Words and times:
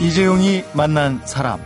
이재용이 0.00 0.62
만난 0.74 1.20
사람. 1.24 1.60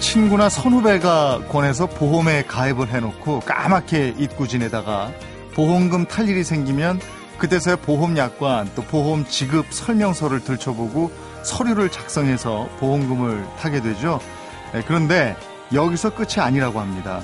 친구나 0.00 0.50
선후배가 0.50 1.46
권해서 1.48 1.86
보험에 1.86 2.42
가입을 2.42 2.88
해놓고 2.88 3.40
까맣게 3.40 4.16
잊고 4.18 4.46
지내다가 4.46 5.10
보험금 5.54 6.04
탈 6.04 6.28
일이 6.28 6.44
생기면 6.44 7.00
그때서야 7.38 7.76
보험 7.76 8.18
약관 8.18 8.70
또 8.74 8.82
보험 8.82 9.24
지급 9.24 9.72
설명서를 9.72 10.40
들춰보고 10.40 11.10
서류를 11.42 11.88
작성해서 11.88 12.68
보험금을 12.78 13.46
타게 13.58 13.80
되죠. 13.80 14.20
네, 14.74 14.82
그런데 14.86 15.34
여기서 15.72 16.14
끝이 16.14 16.34
아니라고 16.36 16.78
합니다. 16.80 17.22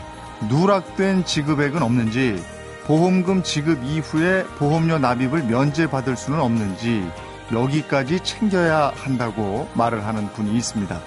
누락된 0.49 1.27
지급액은 1.27 1.83
없는지 1.83 2.43
보험금 2.89 3.43
지급 3.43 3.85
이후에 3.85 4.45
보험료 4.57 4.99
납입을 4.99 5.43
면제받을 5.43 6.17
수는 6.17 6.41
없는지 6.41 7.07
여기까지 7.53 8.21
챙겨야 8.21 8.93
한다고 8.97 9.69
말을 9.75 10.07
하는 10.07 10.33
분이 10.33 10.57
있습니다. 10.57 10.99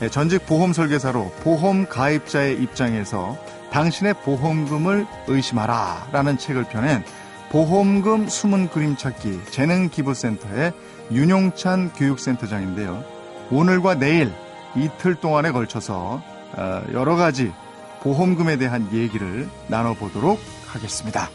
네, 0.00 0.08
전직 0.08 0.46
보험 0.46 0.72
설계사로 0.72 1.30
보험 1.44 1.86
가입자의 1.86 2.60
입장에서 2.60 3.38
당신의 3.70 4.14
보험금을 4.24 5.06
의심하라 5.28 6.08
라는 6.10 6.38
책을 6.38 6.64
펴낸 6.64 7.04
보험금 7.50 8.28
숨은 8.28 8.70
그림 8.70 8.96
찾기 8.96 9.42
재능기부센터의 9.52 10.72
윤용찬 11.12 11.92
교육센터장인데요. 11.92 13.04
오늘과 13.52 13.94
내일 13.94 14.32
이틀 14.74 15.14
동안에 15.14 15.52
걸쳐서 15.52 16.20
어, 16.56 16.82
여러 16.92 17.14
가지 17.14 17.52
보험금에 18.00 18.56
대한 18.56 18.88
얘기를 18.92 19.48
나눠보도록 19.68 20.57
하겠습니다. 20.68 21.28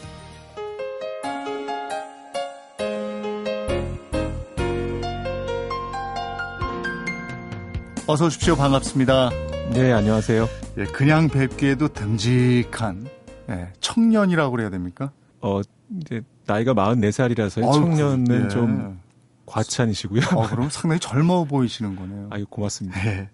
어서 8.06 8.26
오십시오. 8.26 8.54
반갑습니다. 8.54 9.30
네, 9.72 9.90
안녕하세요. 9.92 10.46
예, 10.76 10.84
그냥 10.84 11.28
뵙기에도 11.28 11.88
듬직한 11.88 13.08
예, 13.48 13.72
청년이라고 13.80 14.50
그래야 14.50 14.68
됩니까? 14.68 15.10
어, 15.40 15.62
이제 16.00 16.20
나이가 16.46 16.74
44살이라서요. 16.74 17.72
청년은 17.72 18.44
예. 18.44 18.48
좀 18.48 19.00
과찬이시고요. 19.46 20.20
어, 20.34 20.46
그럼 20.48 20.68
상당히 20.70 21.00
젊어 21.00 21.44
보이시는 21.44 21.96
거네요. 21.96 22.28
아유, 22.30 22.44
고맙습니다. 22.48 23.06
예. 23.06 23.30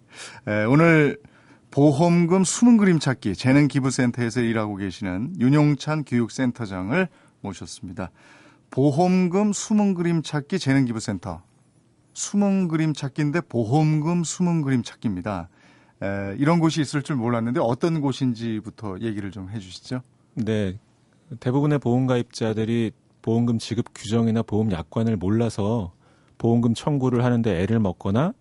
예, 0.48 0.64
오늘 0.64 1.18
보험금 1.70 2.42
숨은 2.42 2.78
그림 2.78 2.98
찾기 2.98 3.36
재능 3.36 3.68
기부센터에서 3.68 4.40
일하고 4.40 4.76
계시는 4.76 5.34
윤용찬 5.38 6.04
교육센터장을 6.04 7.08
모셨습니다. 7.42 8.10
보험금 8.70 9.52
숨은 9.52 9.94
그림 9.94 10.22
찾기 10.22 10.58
재능 10.58 10.84
기부센터. 10.84 11.42
숨은 12.12 12.68
그림 12.68 12.92
찾기인데 12.92 13.42
보험금 13.42 14.24
숨은 14.24 14.62
그림 14.62 14.82
찾기입니다. 14.82 15.48
에, 16.02 16.34
이런 16.38 16.58
곳이 16.58 16.80
있을 16.80 17.02
줄 17.02 17.16
몰랐는데 17.16 17.60
어떤 17.60 18.00
곳인지부터 18.00 18.98
얘기를 19.00 19.30
좀 19.30 19.48
해주시죠. 19.48 20.02
네. 20.34 20.78
대부분의 21.38 21.78
보험 21.78 22.06
가입자들이 22.06 22.90
보험금 23.22 23.58
지급 23.58 23.86
규정이나 23.94 24.42
보험 24.42 24.72
약관을 24.72 25.16
몰라서 25.16 25.92
보험금 26.36 26.74
청구를 26.74 27.24
하는데 27.24 27.62
애를 27.62 27.78
먹거나 27.78 28.32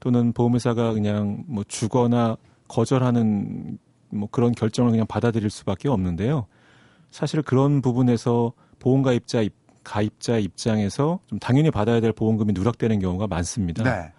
또는 0.00 0.32
보험회사가 0.32 0.94
그냥 0.94 1.44
뭐 1.48 1.64
주거나 1.66 2.36
거절하는 2.68 3.78
뭐 4.10 4.28
그런 4.30 4.52
결정을 4.52 4.90
그냥 4.90 5.06
받아들일 5.06 5.50
수밖에 5.50 5.88
없는데요. 5.88 6.46
사실 7.10 7.42
그런 7.42 7.82
부분에서 7.82 8.52
보험 8.78 9.02
가입자 9.02 9.42
입, 9.42 9.54
가입자 9.84 10.38
입장에서 10.38 11.20
좀 11.26 11.38
당연히 11.38 11.70
받아야 11.70 12.00
될 12.00 12.12
보험금이 12.12 12.52
누락되는 12.52 12.98
경우가 13.00 13.26
많습니다. 13.26 13.82
네. 13.82 14.12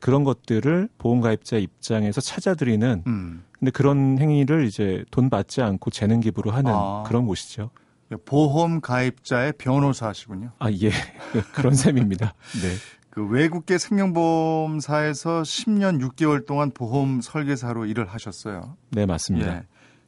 그런 0.00 0.22
것들을 0.22 0.88
보험 0.98 1.20
가입자 1.20 1.56
입장에서 1.56 2.20
찾아드리는 2.20 3.04
음. 3.06 3.44
근데 3.58 3.70
그런 3.70 4.18
행위를 4.18 4.66
이제 4.66 5.04
돈 5.10 5.30
받지 5.30 5.62
않고 5.62 5.90
재능 5.90 6.20
기부로 6.20 6.50
하는 6.50 6.72
아. 6.72 7.04
그런 7.06 7.26
곳이죠. 7.26 7.70
보험 8.24 8.80
가입자의 8.80 9.54
변호사시군요. 9.58 10.52
아, 10.58 10.70
예. 10.70 10.90
그런 11.52 11.74
셈입니다. 11.74 12.34
네. 12.62 12.68
그 13.10 13.26
외국계 13.26 13.78
생명보험사에서 13.78 15.42
10년 15.42 16.00
6개월 16.00 16.46
동안 16.46 16.70
보험 16.70 17.20
설계사로 17.20 17.86
일을 17.86 18.06
하셨어요. 18.06 18.76
네, 18.90 19.06
맞습니다. 19.06 19.56
예. 19.56 19.62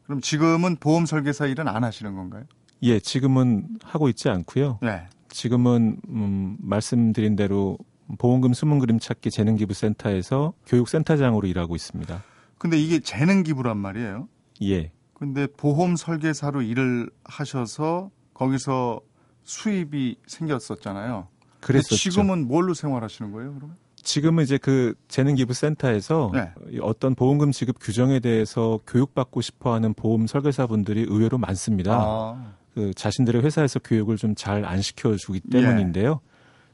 그럼 0.05 0.21
지금은 0.21 0.77
보험 0.77 1.06
설계사 1.06 1.47
일은 1.47 1.69
안 1.69 1.84
하시는 1.84 2.15
건가요? 2.15 2.44
예, 2.83 2.99
지금은 2.99 3.66
하고 3.83 4.09
있지 4.09 4.28
않고요. 4.28 4.78
네. 4.83 5.06
지금은 5.28 6.00
음, 6.09 6.56
말씀드린 6.61 7.37
대로 7.37 7.78
보험금 8.19 8.53
숨은 8.53 8.81
그림 8.81 8.99
찾기 8.99 9.31
재능기부센터에서 9.31 10.53
교육센터장으로 10.67 11.47
일하고 11.47 11.77
있습니다. 11.77 12.22
근데 12.59 12.78
이게 12.78 12.99
재능기부란 12.99 13.77
말이에요? 13.78 14.28
예. 14.62 14.91
근데 15.15 15.47
보험 15.47 15.97
설계사로 15.97 16.62
일을 16.62 17.11
하셔서 17.25 18.11
거기서 18.34 19.00
수입이 19.44 20.17
생겼었잖아요. 20.27 21.28
그랬었죠. 21.60 21.97
지금은 21.97 22.48
뭘로 22.48 22.75
생활하시는 22.75 23.32
거예요, 23.32 23.54
그러면? 23.54 23.76
지금은 24.03 24.44
이제 24.44 24.56
그 24.56 24.94
재능기부센터에서 25.09 26.31
네. 26.32 26.53
어떤 26.81 27.15
보험금 27.15 27.53
지급 27.53 27.76
규정에 27.81 28.21
대해서 28.21 28.81
교육받고 28.87 29.41
싶어하는 29.41 29.94
보험 29.94 30.26
설계사분들이 30.26 31.06
의외로 31.09 31.38
많습니다. 31.38 31.94
아. 32.00 32.53
그 32.75 32.94
자신들의 32.94 33.43
회사에서 33.43 33.78
교육을 33.81 34.16
좀 34.16 34.34
잘 34.37 34.65
안 34.65 34.81
시켜주기 34.81 35.41
때문인데요. 35.50 36.20
예. 36.25 36.31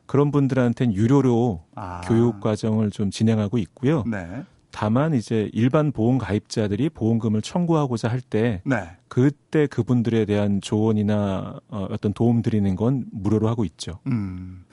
그런 0.07 0.31
분들한테는 0.31 0.95
유료로 0.95 1.65
아. 1.75 2.01
교육 2.03 2.41
과정을 2.41 2.91
좀 2.91 3.11
진행하고 3.11 3.59
있고요. 3.59 4.05
네. 4.07 4.45
다만 4.71 5.15
이제 5.15 5.51
일반 5.53 5.91
보험 5.91 6.19
가입자들이 6.19 6.91
보험금을 6.91 7.43
청구하고자 7.43 8.09
할때 8.09 8.61
네. 8.65 8.96
그때 9.17 9.67
그분들에 9.67 10.27
대한 10.27 10.61
조언이나 10.61 11.59
어, 11.69 11.87
어떤 11.89 12.13
도움 12.13 12.43
드리는 12.43 12.77
건 12.77 13.07
무료로 13.13 13.49
하고 13.49 13.65
있죠. 13.65 13.99
음. 14.09 14.67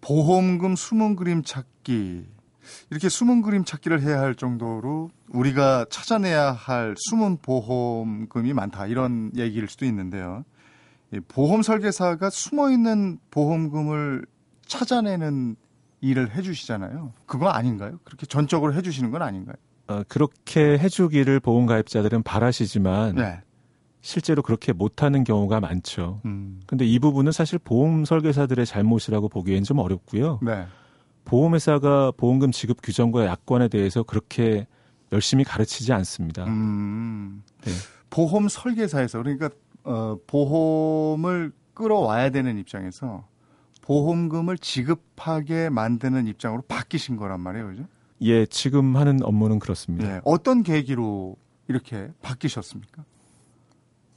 보험금 0.00 0.76
숨은 0.76 1.16
그림 1.16 1.42
찾기 1.42 2.24
이렇게 2.90 3.08
숨은 3.08 3.42
그림 3.42 3.64
찾기를 3.64 4.00
해야 4.00 4.20
할 4.20 4.36
정도로 4.36 5.10
우리가 5.30 5.86
찾아내야 5.90 6.52
할 6.52 6.94
숨은 6.96 7.38
보험금이 7.38 8.52
많다 8.52 8.86
이런 8.86 9.32
얘기일 9.36 9.66
수도 9.66 9.84
있는데요. 9.86 10.44
보험 11.26 11.62
설계사가 11.62 12.30
숨어 12.30 12.70
있는 12.70 13.18
보험금을 13.32 14.24
찾아내는 14.66 15.56
일을 16.00 16.36
해주시잖아요. 16.36 17.12
그거 17.26 17.48
아닌가요? 17.48 17.98
그렇게 18.04 18.24
전적으로 18.26 18.72
해주시는 18.72 19.10
건 19.10 19.22
아닌가요? 19.22 19.56
어, 19.88 20.04
그렇게 20.06 20.78
해주기를 20.78 21.40
보험 21.40 21.66
가입자들은 21.66 22.22
바라시지만 22.22 23.16
네. 23.16 23.40
실제로 24.02 24.42
그렇게 24.42 24.72
못하는 24.72 25.24
경우가 25.24 25.60
많죠. 25.60 26.20
음. 26.24 26.60
근데 26.66 26.86
이 26.86 26.98
부분은 26.98 27.32
사실 27.32 27.58
보험 27.58 28.04
설계사들의 28.04 28.64
잘못이라고 28.64 29.28
보기엔 29.28 29.62
좀 29.64 29.78
어렵고요. 29.78 30.40
네. 30.42 30.66
보험회사가 31.24 32.12
보험금 32.16 32.50
지급 32.50 32.78
규정과 32.82 33.26
약관에 33.26 33.68
대해서 33.68 34.02
그렇게 34.02 34.66
열심히 35.12 35.44
가르치지 35.44 35.92
않습니다. 35.92 36.44
음. 36.46 37.42
네. 37.62 37.72
보험 38.08 38.48
설계사에서 38.48 39.18
그러니까 39.22 39.50
어, 39.84 40.16
보험을 40.26 41.52
끌어와야 41.74 42.30
되는 42.30 42.58
입장에서 42.58 43.26
보험금을 43.82 44.58
지급하게 44.58 45.68
만드는 45.70 46.26
입장으로 46.26 46.62
바뀌신 46.62 47.16
거란 47.16 47.40
말이에요, 47.40 47.66
그죠? 47.68 47.84
예, 48.22 48.44
지금 48.46 48.96
하는 48.96 49.22
업무는 49.22 49.58
그렇습니다. 49.58 50.06
네, 50.06 50.20
어떤 50.24 50.62
계기로 50.62 51.36
이렇게 51.68 52.10
바뀌셨습니까? 52.20 53.04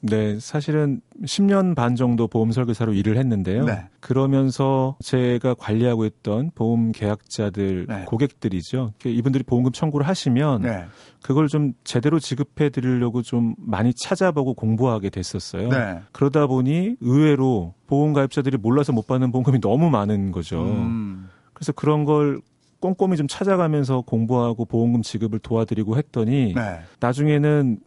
네, 0.05 0.37
사실은 0.37 0.99
10년 1.23 1.75
반 1.75 1.95
정도 1.95 2.27
보험 2.27 2.51
설계사로 2.51 2.91
일을 2.91 3.17
했는데요. 3.17 3.63
네. 3.63 3.87
그러면서 4.01 4.97
제가 5.01 5.53
관리하고 5.53 6.03
있던 6.05 6.51
보험 6.55 6.91
계약자들, 6.91 7.85
네. 7.87 8.03
고객들이죠. 8.05 8.91
이분들이 9.05 9.45
보험금 9.45 9.71
청구를 9.71 10.05
하시면 10.05 10.63
네. 10.63 10.83
그걸 11.21 11.47
좀 11.47 11.71
제대로 11.85 12.19
지급해 12.19 12.69
드리려고 12.69 13.21
좀 13.21 13.55
많이 13.57 13.93
찾아보고 13.93 14.55
공부하게 14.55 15.09
됐었어요. 15.09 15.69
네. 15.69 16.01
그러다 16.11 16.47
보니 16.47 16.97
의외로 16.99 17.73
보험 17.87 18.11
가입자들이 18.11 18.57
몰라서 18.57 18.91
못 18.91 19.07
받는 19.07 19.31
보험금이 19.31 19.61
너무 19.61 19.89
많은 19.89 20.33
거죠. 20.33 20.63
음. 20.63 21.29
그래서 21.53 21.71
그런 21.71 22.03
걸 22.03 22.41
꼼꼼히 22.81 23.15
좀 23.15 23.29
찾아가면서 23.29 24.01
공부하고 24.01 24.65
보험금 24.65 25.01
지급을 25.01 25.39
도와드리고 25.39 25.95
했더니 25.95 26.53
네. 26.53 26.81
나중에는 26.99 27.79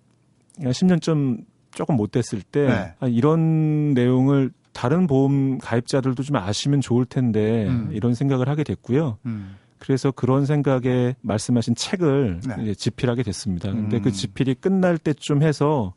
10년 0.60 1.02
좀 1.02 1.44
조금 1.76 1.96
못 1.96 2.10
됐을 2.10 2.42
때 2.42 2.66
네. 2.66 2.94
아, 2.98 3.06
이런 3.06 3.92
내용을 3.92 4.50
다른 4.72 5.06
보험 5.06 5.58
가입자들도 5.58 6.22
좀 6.22 6.36
아시면 6.36 6.80
좋을 6.80 7.04
텐데 7.04 7.66
음. 7.68 7.90
이런 7.92 8.14
생각을 8.14 8.48
하게 8.48 8.64
됐고요. 8.64 9.18
음. 9.26 9.56
그래서 9.78 10.10
그런 10.10 10.46
생각에 10.46 11.14
말씀하신 11.20 11.74
책을 11.74 12.40
네. 12.46 12.74
집필하게 12.74 13.22
됐습니다. 13.22 13.70
근데 13.70 13.98
그 13.98 14.02
음. 14.02 14.02
그 14.04 14.12
집필이 14.12 14.54
끝날 14.54 14.96
때쯤 14.96 15.42
해서 15.42 15.92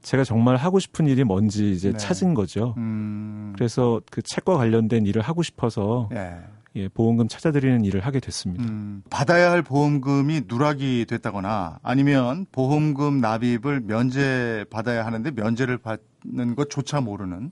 제가 0.00 0.24
정말 0.24 0.56
하고 0.56 0.78
싶은 0.78 1.06
일이 1.06 1.24
뭔지 1.24 1.72
이제 1.72 1.92
네. 1.92 1.98
찾은 1.98 2.34
거죠. 2.34 2.74
음... 2.78 3.52
그래서 3.54 4.00
그 4.10 4.22
책과 4.22 4.56
관련된 4.56 5.04
일을 5.06 5.22
하고 5.22 5.42
싶어서 5.42 6.08
네. 6.10 6.38
예, 6.76 6.88
보험금 6.88 7.28
찾아드리는 7.28 7.84
일을 7.84 8.04
하게 8.04 8.20
됐습니다. 8.20 8.64
음, 8.64 9.02
받아야 9.10 9.50
할 9.50 9.62
보험금이 9.62 10.42
누락이 10.46 11.06
됐다거나 11.08 11.78
아니면 11.82 12.46
보험금 12.52 13.20
납입을 13.20 13.80
면제 13.80 14.64
받아야 14.70 15.04
하는데 15.06 15.30
면제를 15.30 15.78
받는 15.78 16.54
것조차 16.56 17.00
모르는 17.00 17.50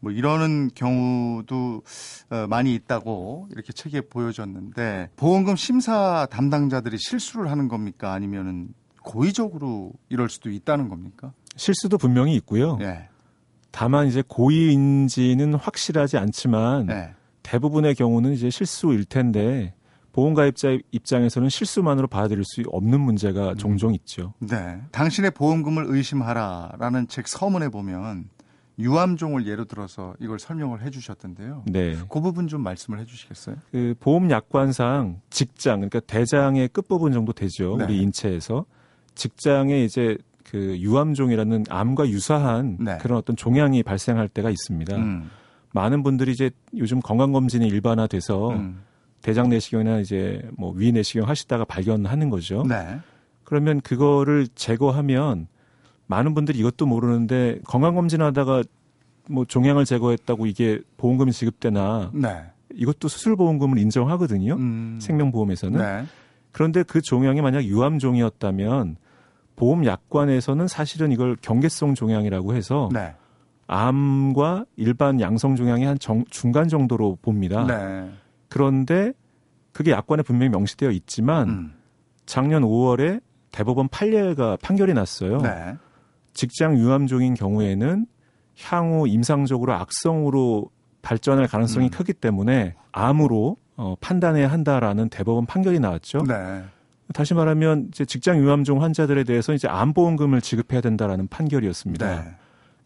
뭐 0.00 0.12
이러는 0.12 0.70
경우도 0.74 1.82
어, 2.30 2.46
많이 2.48 2.74
있다고 2.74 3.48
이렇게 3.50 3.72
책에 3.72 4.02
보여졌는데 4.02 5.10
보험금 5.16 5.56
심사 5.56 6.26
담당자들이 6.30 6.98
실수를 6.98 7.50
하는 7.50 7.68
겁니까 7.68 8.12
아니면은 8.12 8.68
고의적으로 9.02 9.92
이럴 10.08 10.28
수도 10.28 10.50
있다는 10.50 10.88
겁니까? 10.88 11.32
실수도 11.56 11.98
분명히 11.98 12.34
있고요. 12.36 12.76
네. 12.78 13.08
다만 13.70 14.06
이제 14.06 14.22
고의인지는 14.26 15.54
확실하지 15.54 16.16
않지만 16.16 16.86
네. 16.86 17.14
대부분의 17.44 17.94
경우는 17.94 18.32
이제 18.32 18.50
실수일 18.50 19.04
텐데 19.04 19.74
보험가입자 20.10 20.78
입장에서는 20.90 21.48
실수만으로 21.48 22.08
받아들일 22.08 22.44
수 22.44 22.62
없는 22.66 23.00
문제가 23.00 23.50
음. 23.50 23.56
종종 23.56 23.94
있죠. 23.94 24.32
네. 24.40 24.80
당신의 24.90 25.32
보험금을 25.32 25.84
의심하라라는 25.88 27.08
책 27.08 27.28
서문에 27.28 27.68
보면 27.68 28.28
유암종을 28.78 29.46
예로 29.46 29.66
들어서 29.66 30.14
이걸 30.20 30.38
설명을 30.38 30.82
해 30.82 30.90
주셨던데요. 30.90 31.64
네. 31.66 31.96
그 32.08 32.20
부분 32.20 32.48
좀 32.48 32.62
말씀을 32.62 32.98
해 32.98 33.04
주시겠어요? 33.04 33.56
그 33.70 33.94
보험 34.00 34.30
약관상 34.30 35.20
직장 35.30 35.76
그러니까 35.80 36.00
대장의 36.00 36.68
끝부분 36.68 37.12
정도 37.12 37.32
되죠. 37.32 37.76
네. 37.76 37.84
우리 37.84 38.00
인체에서 38.00 38.64
직장에 39.14 39.84
이제 39.84 40.16
그 40.44 40.78
유암종이라는 40.78 41.64
암과 41.68 42.08
유사한 42.08 42.76
네. 42.80 42.98
그런 42.98 43.18
어떤 43.18 43.36
종양이 43.36 43.82
발생할 43.82 44.28
때가 44.28 44.50
있습니다. 44.50 44.96
음. 44.96 45.30
많은 45.74 46.02
분들이 46.04 46.30
이제 46.32 46.50
요즘 46.76 47.00
건강 47.00 47.32
검진이 47.32 47.66
일반화돼서 47.66 48.50
음. 48.50 48.82
대장 49.22 49.48
내시경이나 49.48 49.98
이제 49.98 50.48
뭐 50.56 50.72
위 50.76 50.92
내시경 50.92 51.28
하시다가 51.28 51.64
발견하는 51.64 52.30
거죠. 52.30 52.62
네. 52.68 52.98
그러면 53.42 53.80
그거를 53.80 54.46
제거하면 54.54 55.48
많은 56.06 56.34
분들이 56.34 56.58
이것도 56.60 56.86
모르는데 56.86 57.58
건강 57.66 57.96
검진 57.96 58.22
하다가 58.22 58.62
뭐 59.28 59.44
종양을 59.44 59.84
제거했다고 59.84 60.46
이게 60.46 60.80
보험금이 60.96 61.32
지급되나 61.32 62.12
네. 62.14 62.44
이것도 62.72 63.08
수술 63.08 63.34
보험금을 63.36 63.78
인정하거든요. 63.78 64.54
음. 64.54 64.98
생명보험에서는. 65.02 65.78
네. 65.80 66.04
그런데 66.52 66.84
그 66.84 67.00
종양이 67.00 67.40
만약 67.40 67.64
유암종이었다면 67.64 68.96
보험 69.56 69.84
약관에서는 69.86 70.68
사실은 70.68 71.10
이걸 71.10 71.36
경계성 71.40 71.94
종양이라고 71.94 72.54
해서 72.54 72.88
네. 72.92 73.14
암과 73.66 74.66
일반 74.76 75.20
양성 75.20 75.56
종양이 75.56 75.84
한 75.84 75.98
정, 75.98 76.24
중간 76.30 76.68
정도로 76.68 77.18
봅니다. 77.22 77.64
네. 77.66 78.10
그런데 78.48 79.12
그게 79.72 79.90
약관에 79.90 80.22
분명히 80.22 80.50
명시되어 80.50 80.90
있지만 80.90 81.48
음. 81.48 81.74
작년 82.26 82.62
5월에 82.62 83.20
대법원 83.52 83.88
판례가 83.88 84.58
판결이 84.62 84.94
났어요. 84.94 85.38
네. 85.38 85.76
직장 86.32 86.76
유암종인 86.76 87.34
경우에는 87.34 88.06
향후 88.62 89.08
임상적으로 89.08 89.74
악성으로 89.74 90.70
발전할 91.02 91.48
가능성이 91.48 91.86
음. 91.86 91.90
크기 91.90 92.12
때문에 92.12 92.74
암으로 92.92 93.56
어, 93.76 93.94
판단해야 94.00 94.50
한다라는 94.50 95.08
대법원 95.08 95.46
판결이 95.46 95.80
나왔죠. 95.80 96.24
네. 96.26 96.64
다시 97.12 97.34
말하면 97.34 97.88
이제 97.88 98.04
직장 98.04 98.38
유암종 98.38 98.82
환자들에 98.82 99.24
대해서 99.24 99.52
이제 99.52 99.68
암보험금을 99.68 100.40
지급해야 100.40 100.80
된다라는 100.80 101.28
판결이었습니다. 101.28 102.22
네. 102.22 102.34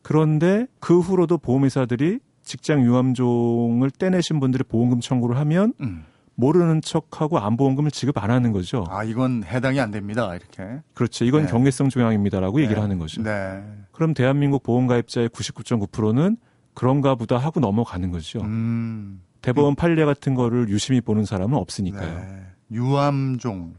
그런데 0.02 0.66
그 0.80 1.00
후로도 1.00 1.38
보험회사들이 1.38 2.20
직장 2.42 2.82
유암종을 2.82 3.90
떼내신 3.90 4.40
분들의 4.40 4.64
보험금 4.68 5.00
청구를 5.00 5.36
하면 5.38 5.74
음. 5.80 6.04
모르는 6.34 6.80
척하고 6.82 7.38
암보험금을 7.40 7.90
지급 7.90 8.22
안 8.22 8.30
하는 8.30 8.52
거죠. 8.52 8.84
아 8.88 9.02
이건 9.02 9.42
해당이 9.44 9.80
안 9.80 9.90
됩니다. 9.90 10.34
이렇게. 10.34 10.80
그렇죠. 10.94 11.24
이건 11.24 11.42
네. 11.42 11.50
경계성 11.50 11.88
조항입니다라고 11.88 12.58
네. 12.58 12.64
얘기를 12.64 12.80
하는 12.80 12.98
거죠. 12.98 13.22
네. 13.22 13.62
그럼 13.90 14.14
대한민국 14.14 14.62
보험가입자의 14.62 15.30
99.9%는 15.30 16.36
그런가 16.74 17.16
보다 17.16 17.38
하고 17.38 17.58
넘어가는 17.58 18.12
거죠. 18.12 18.40
음. 18.40 19.20
대법원 19.42 19.74
판례 19.74 20.04
같은 20.04 20.34
거를 20.34 20.68
유심히 20.68 21.00
보는 21.00 21.24
사람은 21.24 21.58
없으니까요. 21.58 22.18
네. 22.18 22.46
유암종 22.70 23.74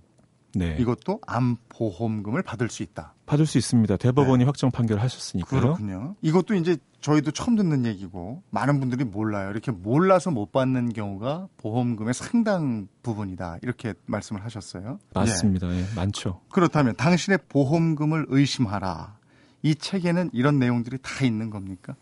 네. 0.55 0.75
이것도 0.79 1.21
암보험금을 1.27 2.43
받을 2.43 2.69
수 2.69 2.83
있다. 2.83 3.13
받을 3.29 3.45
수 3.45 3.59
있습니다. 3.59 3.97
대법원이 3.97 4.39
네. 4.39 4.45
확정 4.45 4.71
판결하셨으니까요. 4.71 5.61
그렇군요. 5.61 6.15
이것도 6.23 6.55
이제 6.55 6.77
저희도 6.99 7.29
처음 7.29 7.55
듣는 7.55 7.85
얘기고 7.85 8.41
많은 8.49 8.79
분들이 8.79 9.03
몰라요. 9.03 9.51
이렇게 9.51 9.71
몰라서 9.71 10.31
못 10.31 10.51
받는 10.51 10.93
경우가 10.93 11.47
보험금의 11.57 12.15
상당 12.15 12.87
부분이다. 13.03 13.59
이렇게 13.61 13.93
말씀을 14.07 14.43
하셨어요. 14.43 14.97
맞습니다. 15.13 15.69
예. 15.69 15.81
예, 15.81 15.85
많죠. 15.95 16.41
그렇다면 16.51 16.95
당신의 16.95 17.37
보험금을 17.49 18.25
의심하라. 18.29 19.15
이 19.61 19.75
책에는 19.75 20.31
이런 20.33 20.57
내용들이 20.57 20.97
다 21.03 21.23
있는 21.23 21.51
겁니까? 21.51 21.93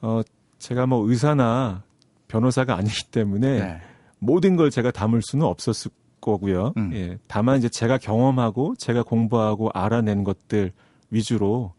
어, 0.00 0.20
제가 0.60 0.86
뭐 0.86 1.08
의사나 1.08 1.82
변호사가 2.28 2.76
아니기 2.76 3.10
때문에 3.10 3.60
네. 3.60 3.80
모든 4.20 4.54
걸 4.54 4.70
제가 4.70 4.92
담을 4.92 5.22
수는 5.22 5.44
없었을 5.44 5.90
거고요. 6.24 6.72
음. 6.78 6.90
예. 6.94 7.18
다만 7.28 7.58
이제 7.58 7.68
제가 7.68 7.98
경험하고 7.98 8.74
제가 8.76 9.02
공부하고 9.02 9.70
알아낸 9.74 10.24
것들 10.24 10.72
위주로 11.10 11.74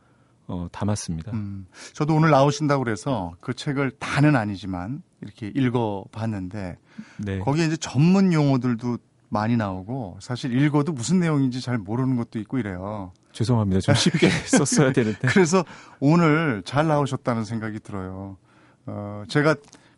어, 0.48 0.68
담았습니다. 0.72 1.32
음. 1.34 1.66
저도 1.94 2.14
오늘 2.14 2.30
나오신다고 2.30 2.84
그래서 2.84 3.34
그 3.42 3.56
책을 3.56 3.92
다는 3.98 4.36
아니지만 4.36 5.02
이렇게 5.22 5.52
읽어봤는데 5.56 6.78
네. 7.18 7.40
거기에 7.40 7.66
이제 7.66 7.78
전문 7.78 8.32
용어들도 8.32 9.00
많이 9.30 9.58
나오고 9.58 10.20
사실 10.22 10.56
읽어도 10.56 10.94
무슨 10.94 11.20
내용인지 11.20 11.62
잘 11.62 11.80
모르는 11.80 12.16
것도 12.16 12.38
있고 12.40 12.60
이래요. 12.60 13.12
죄송합니다. 13.32 13.82
좀 13.82 13.96
쉽게 13.96 14.30
썼어야 14.46 14.94
되는데. 14.94 15.28
그래서 15.28 15.66
오늘 16.00 16.62
잘 16.64 16.88
나오셨다는 16.88 17.44
생각이 17.44 17.80
들어요. 17.80 18.38
어, 18.86 19.24
제가 19.28 19.56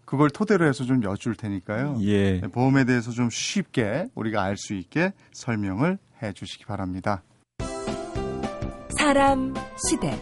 그걸 0.07 0.30
토대로 0.30 0.65
해서 0.65 0.86
좀 0.86 1.04
여쭐 1.04 1.36
테니까요. 1.36 1.97
예. 1.99 2.40
네, 2.40 2.47
보험에 2.47 2.85
대해서 2.85 3.11
좀 3.11 3.30
쉽게 3.30 4.07
우리가 4.16 4.42
알 4.42 4.56
수 4.56 4.73
있게 4.73 5.11
설명을 5.33 5.99
해 6.23 6.31
주시기 6.31 6.64
바랍니다. 6.66 7.23
사람, 8.97 9.54
시대, 9.85 10.18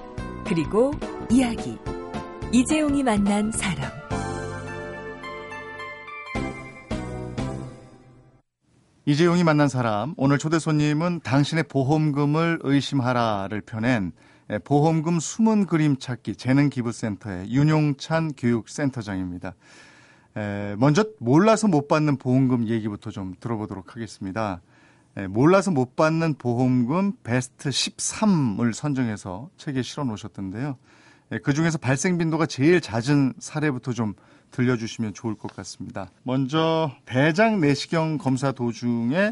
그리고 0.45 0.91
이야기. 1.29 1.77
이재용이 2.51 3.03
만난 3.03 3.51
사람. 3.51 3.91
이재용이 9.05 9.43
만난 9.43 9.67
사람. 9.67 10.15
오늘 10.17 10.39
초대 10.39 10.57
손님은 10.57 11.19
당신의 11.23 11.65
보험금을 11.65 12.59
의심하라를 12.63 13.61
펴낸 13.61 14.05
예, 14.07 14.34
보험금 14.63 15.19
숨은 15.19 15.65
그림 15.65 15.97
찾기 15.97 16.35
재능 16.35 16.69
기부센터의 16.69 17.51
윤용찬 17.51 18.33
교육센터장입니다. 18.37 19.55
먼저 20.77 21.05
몰라서 21.19 21.67
못 21.67 21.87
받는 21.87 22.17
보험금 22.17 22.67
얘기부터 22.67 23.09
좀 23.09 23.33
들어보도록 23.39 23.95
하겠습니다. 23.95 24.61
몰라서 25.29 25.71
못 25.71 25.95
받는 25.95 26.35
보험금 26.35 27.13
베스트 27.23 27.69
13을 27.69 28.73
선정해서 28.73 29.49
책에 29.57 29.81
실어 29.81 30.03
놓으셨던데요. 30.03 30.77
그 31.41 31.53
중에서 31.53 31.77
발생 31.77 32.17
빈도가 32.17 32.45
제일 32.45 32.81
잦은 32.81 33.33
사례부터 33.39 33.93
좀 33.93 34.13
들려주시면 34.51 35.13
좋을 35.13 35.35
것 35.35 35.55
같습니다. 35.55 36.11
먼저 36.23 36.91
대장 37.05 37.59
내시경 37.59 38.17
검사 38.19 38.51
도중에 38.51 39.31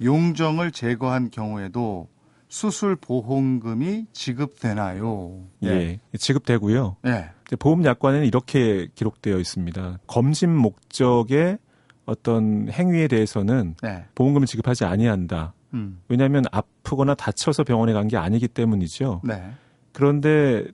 용정을 0.00 0.70
제거한 0.70 1.30
경우에도 1.30 2.08
수술 2.54 2.94
보험금이 2.94 4.06
지급되나요? 4.12 5.42
예, 5.64 5.98
예 6.14 6.16
지급되고요. 6.16 6.98
예. 7.04 7.30
보험 7.58 7.84
약관에는 7.84 8.24
이렇게 8.24 8.86
기록되어 8.94 9.38
있습니다. 9.38 9.98
검진 10.06 10.54
목적의 10.54 11.58
어떤 12.06 12.68
행위에 12.70 13.08
대해서는 13.08 13.74
네. 13.82 14.04
보험금을 14.14 14.46
지급하지 14.46 14.84
아니한다. 14.84 15.52
음. 15.74 16.00
왜냐하면 16.06 16.44
아프거나 16.52 17.16
다쳐서 17.16 17.64
병원에 17.64 17.92
간 17.92 18.06
게 18.06 18.16
아니기 18.16 18.46
때문이죠. 18.46 19.22
네. 19.24 19.50
그런데 19.92 20.64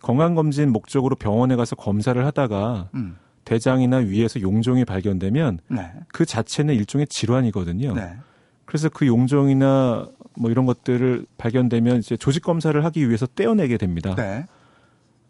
건강검진 0.00 0.72
목적으로 0.72 1.16
병원에 1.16 1.54
가서 1.54 1.76
검사를 1.76 2.24
하다가 2.24 2.88
음. 2.94 3.18
대장이나 3.44 3.98
위에서 3.98 4.40
용종이 4.40 4.86
발견되면 4.86 5.58
네. 5.68 5.92
그 6.08 6.24
자체는 6.24 6.74
일종의 6.76 7.08
질환이거든요. 7.08 7.92
네. 7.92 8.16
그래서 8.64 8.88
그 8.88 9.06
용종이나 9.06 10.08
뭐 10.36 10.50
이런 10.50 10.66
것들을 10.66 11.26
발견되면 11.38 11.98
이제 11.98 12.16
조직 12.16 12.42
검사를 12.42 12.84
하기 12.84 13.06
위해서 13.06 13.26
떼어내게 13.26 13.78
됩니다. 13.78 14.14
네. 14.14 14.46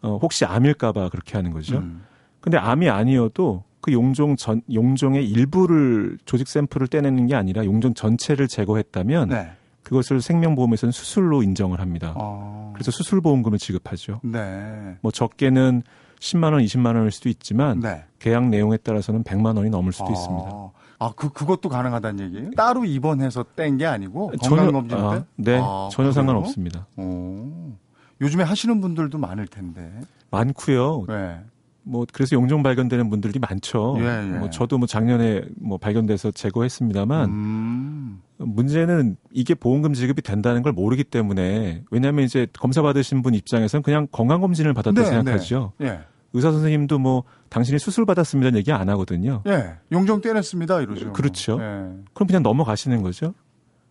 어, 0.01 0.19
혹시 0.21 0.45
암일까봐 0.45 1.09
그렇게 1.09 1.37
하는 1.37 1.51
거죠. 1.51 1.77
음. 1.77 2.03
근데 2.39 2.57
암이 2.57 2.89
아니어도 2.89 3.63
그 3.81 3.91
용종 3.91 4.35
전 4.35 4.61
용종의 4.71 5.27
일부를 5.29 6.17
조직 6.25 6.47
샘플을 6.47 6.87
떼내는 6.87 7.27
게 7.27 7.35
아니라 7.35 7.65
용종 7.65 7.93
전체를 7.93 8.47
제거했다면 8.47 9.29
네. 9.29 9.51
그것을 9.83 10.21
생명보험에서는 10.21 10.91
수술로 10.91 11.43
인정을 11.43 11.79
합니다. 11.79 12.13
아. 12.17 12.71
그래서 12.73 12.91
수술보험금을 12.91 13.57
지급하죠. 13.57 14.19
네. 14.23 14.97
뭐 15.01 15.11
적게는 15.11 15.83
10만 16.19 16.51
원, 16.51 16.61
20만 16.61 16.95
원일 16.95 17.11
수도 17.11 17.29
있지만 17.29 17.79
네. 17.79 18.03
계약 18.19 18.49
내용에 18.49 18.77
따라서는 18.77 19.23
100만 19.23 19.55
원이 19.55 19.69
넘을 19.69 19.93
수도 19.93 20.07
아. 20.07 20.11
있습니다. 20.11 20.71
아, 20.99 21.11
그 21.15 21.29
그것도 21.29 21.69
가능하다는 21.69 22.25
얘기예요? 22.25 22.51
따로 22.51 22.83
입원해서 22.85 23.43
뗀 23.55 23.77
게 23.77 23.85
아니고 23.85 24.31
건강 24.41 24.71
검진 24.71 24.97
아, 24.97 25.23
네, 25.35 25.59
아, 25.61 25.89
전혀? 25.91 26.11
상관없습니다. 26.11 26.87
오. 26.97 27.73
요즘에 28.21 28.43
하시는 28.43 28.81
분들도 28.81 29.17
많을 29.19 29.45
텐데. 29.47 29.91
많고요. 30.31 31.05
네. 31.07 31.39
뭐 31.83 32.05
그래서 32.11 32.35
용종 32.35 32.63
발견되는 32.63 33.09
분들이 33.09 33.39
많죠. 33.39 33.95
예, 33.99 34.03
예. 34.03 34.37
뭐 34.39 34.49
저도 34.49 34.77
뭐 34.77 34.87
작년에 34.87 35.43
뭐 35.55 35.77
발견돼서 35.77 36.31
제거했습니다만 36.31 37.29
음. 37.29 38.21
문제는 38.39 39.15
이게 39.31 39.53
보험금 39.53 39.93
지급이 39.93 40.21
된다는 40.21 40.63
걸 40.63 40.73
모르기 40.73 41.03
때문에 41.05 41.83
왜냐하면 41.91 42.25
이제 42.25 42.45
검사 42.59 42.81
받으신 42.81 43.21
분 43.21 43.35
입장에서는 43.35 43.83
그냥 43.83 44.07
건강 44.11 44.41
검진을 44.41 44.73
받았다 44.73 45.01
네, 45.01 45.07
생각하죠. 45.07 45.71
네. 45.77 45.87
예. 45.87 45.99
의사 46.37 46.51
선생님도 46.51 46.99
뭐 46.99 47.23
당신이 47.49 47.79
수술 47.79 48.05
받았습니다 48.05 48.55
얘기 48.57 48.71
안 48.71 48.87
하거든요. 48.89 49.43
예. 49.47 49.73
용종 49.91 50.21
떼냈습니다 50.21 50.81
이러죠. 50.81 51.11
그렇죠. 51.13 51.53
예. 51.59 51.89
그럼 52.13 52.27
그냥 52.27 52.43
넘어가시는 52.43 53.01
거죠. 53.01 53.33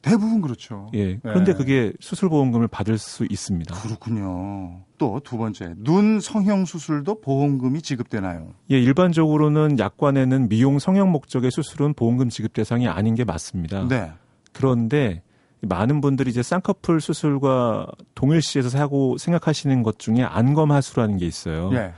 대부분 0.02 0.40
그렇죠. 0.40 0.88
예. 0.94 1.18
그런데 1.18 1.52
네. 1.52 1.58
그게 1.58 1.92
수술 1.98 2.28
보험금을 2.28 2.68
받을 2.68 2.96
수 2.96 3.26
있습니다. 3.28 3.74
그렇군요. 3.74 4.82
또 4.98 5.20
두 5.24 5.36
번째, 5.36 5.74
눈 5.78 6.20
성형 6.20 6.64
수술도 6.64 7.20
보험금이 7.20 7.82
지급되나요? 7.82 8.54
예, 8.70 8.80
일반적으로는 8.80 9.78
약관에는 9.80 10.48
미용 10.48 10.78
성형 10.78 11.10
목적의 11.10 11.50
수술은 11.50 11.94
보험금 11.94 12.28
지급 12.28 12.52
대상이 12.52 12.86
아닌 12.86 13.16
게 13.16 13.24
맞습니다. 13.24 13.88
네. 13.88 14.12
그런데 14.52 15.22
많은 15.62 16.00
분들이 16.00 16.30
이제 16.30 16.42
쌍꺼풀 16.42 17.00
수술과 17.00 17.88
동일시해서 18.14 18.68
사고 18.68 19.18
생각하시는 19.18 19.82
것 19.82 19.98
중에 19.98 20.22
안검하수라는 20.22 21.16
게 21.16 21.26
있어요. 21.26 21.70
네. 21.70 21.92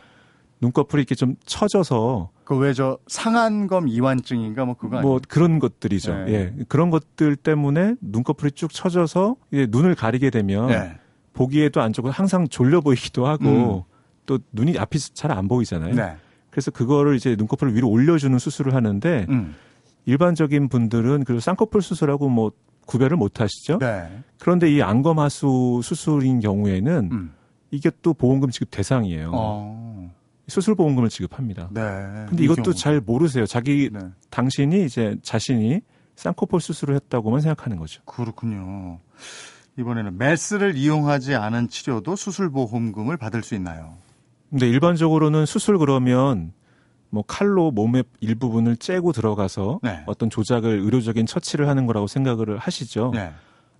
눈꺼풀이 0.60 1.02
이렇게 1.02 1.14
좀 1.14 1.36
처져서 1.44 2.30
그 2.44 2.56
왜 2.58 2.72
저 2.72 2.98
상안검 3.06 3.88
이완증인가 3.88 4.64
뭐 4.64 4.74
그거 4.74 5.00
뭐 5.00 5.12
아니에요? 5.12 5.20
그런 5.28 5.58
것들이죠. 5.58 6.14
네. 6.24 6.32
예. 6.32 6.54
그런 6.68 6.90
것들 6.90 7.36
때문에 7.36 7.94
눈꺼풀이 8.00 8.52
쭉 8.52 8.72
처져서 8.72 9.36
이제 9.52 9.66
눈을 9.70 9.94
가리게 9.94 10.30
되면 10.30 10.68
네. 10.68 10.98
보기에도 11.34 11.80
안 11.80 11.92
좋고 11.92 12.10
항상 12.10 12.48
졸려 12.48 12.80
보이기도 12.80 13.26
하고 13.26 13.46
음. 13.46 13.82
또 14.26 14.38
눈이 14.52 14.78
앞이 14.78 14.98
잘 15.14 15.30
안 15.30 15.46
보이잖아요. 15.48 15.94
네. 15.94 16.16
그래서 16.50 16.70
그거를 16.70 17.14
이제 17.16 17.36
눈꺼풀을 17.36 17.74
위로 17.76 17.88
올려주는 17.88 18.36
수술을 18.38 18.74
하는데 18.74 19.26
음. 19.28 19.54
일반적인 20.06 20.68
분들은 20.68 21.24
그 21.24 21.38
쌍꺼풀 21.40 21.82
수술하고 21.82 22.28
뭐 22.28 22.50
구별을 22.86 23.16
못 23.18 23.40
하시죠. 23.40 23.78
네. 23.78 24.08
그런데 24.40 24.72
이 24.72 24.80
안검하수 24.82 25.80
수술인 25.84 26.40
경우에는 26.40 27.08
음. 27.12 27.32
이게 27.70 27.90
또 28.00 28.14
보험금 28.14 28.50
지급 28.50 28.70
대상이에요. 28.70 29.30
어. 29.34 30.10
수술 30.48 30.74
보험금을 30.74 31.08
지급합니다. 31.08 31.68
네. 31.72 31.80
근데 32.28 32.44
이것도 32.44 32.62
경우. 32.62 32.74
잘 32.74 33.00
모르세요. 33.00 33.46
자기 33.46 33.90
네. 33.92 34.00
당신이 34.30 34.84
이제 34.84 35.16
자신이 35.22 35.80
쌍꺼풀 36.16 36.60
수술을 36.60 36.94
했다고만 36.96 37.40
생각하는 37.40 37.76
거죠. 37.78 38.02
그렇군요. 38.04 38.98
이번에는 39.78 40.18
메스를 40.18 40.76
이용하지 40.76 41.34
않은 41.36 41.68
치료도 41.68 42.16
수술 42.16 42.50
보험금을 42.50 43.16
받을 43.16 43.42
수 43.42 43.54
있나요? 43.54 43.94
근데 44.50 44.68
일반적으로는 44.68 45.46
수술 45.46 45.78
그러면 45.78 46.52
뭐 47.10 47.22
칼로 47.26 47.70
몸의 47.70 48.04
일부분을 48.20 48.76
째고 48.78 49.12
들어가서 49.12 49.80
네. 49.82 50.02
어떤 50.06 50.30
조작을 50.30 50.70
의료적인 50.80 51.26
처치를 51.26 51.68
하는 51.68 51.86
거라고 51.86 52.06
생각을 52.06 52.58
하시죠. 52.58 53.12
네. 53.14 53.32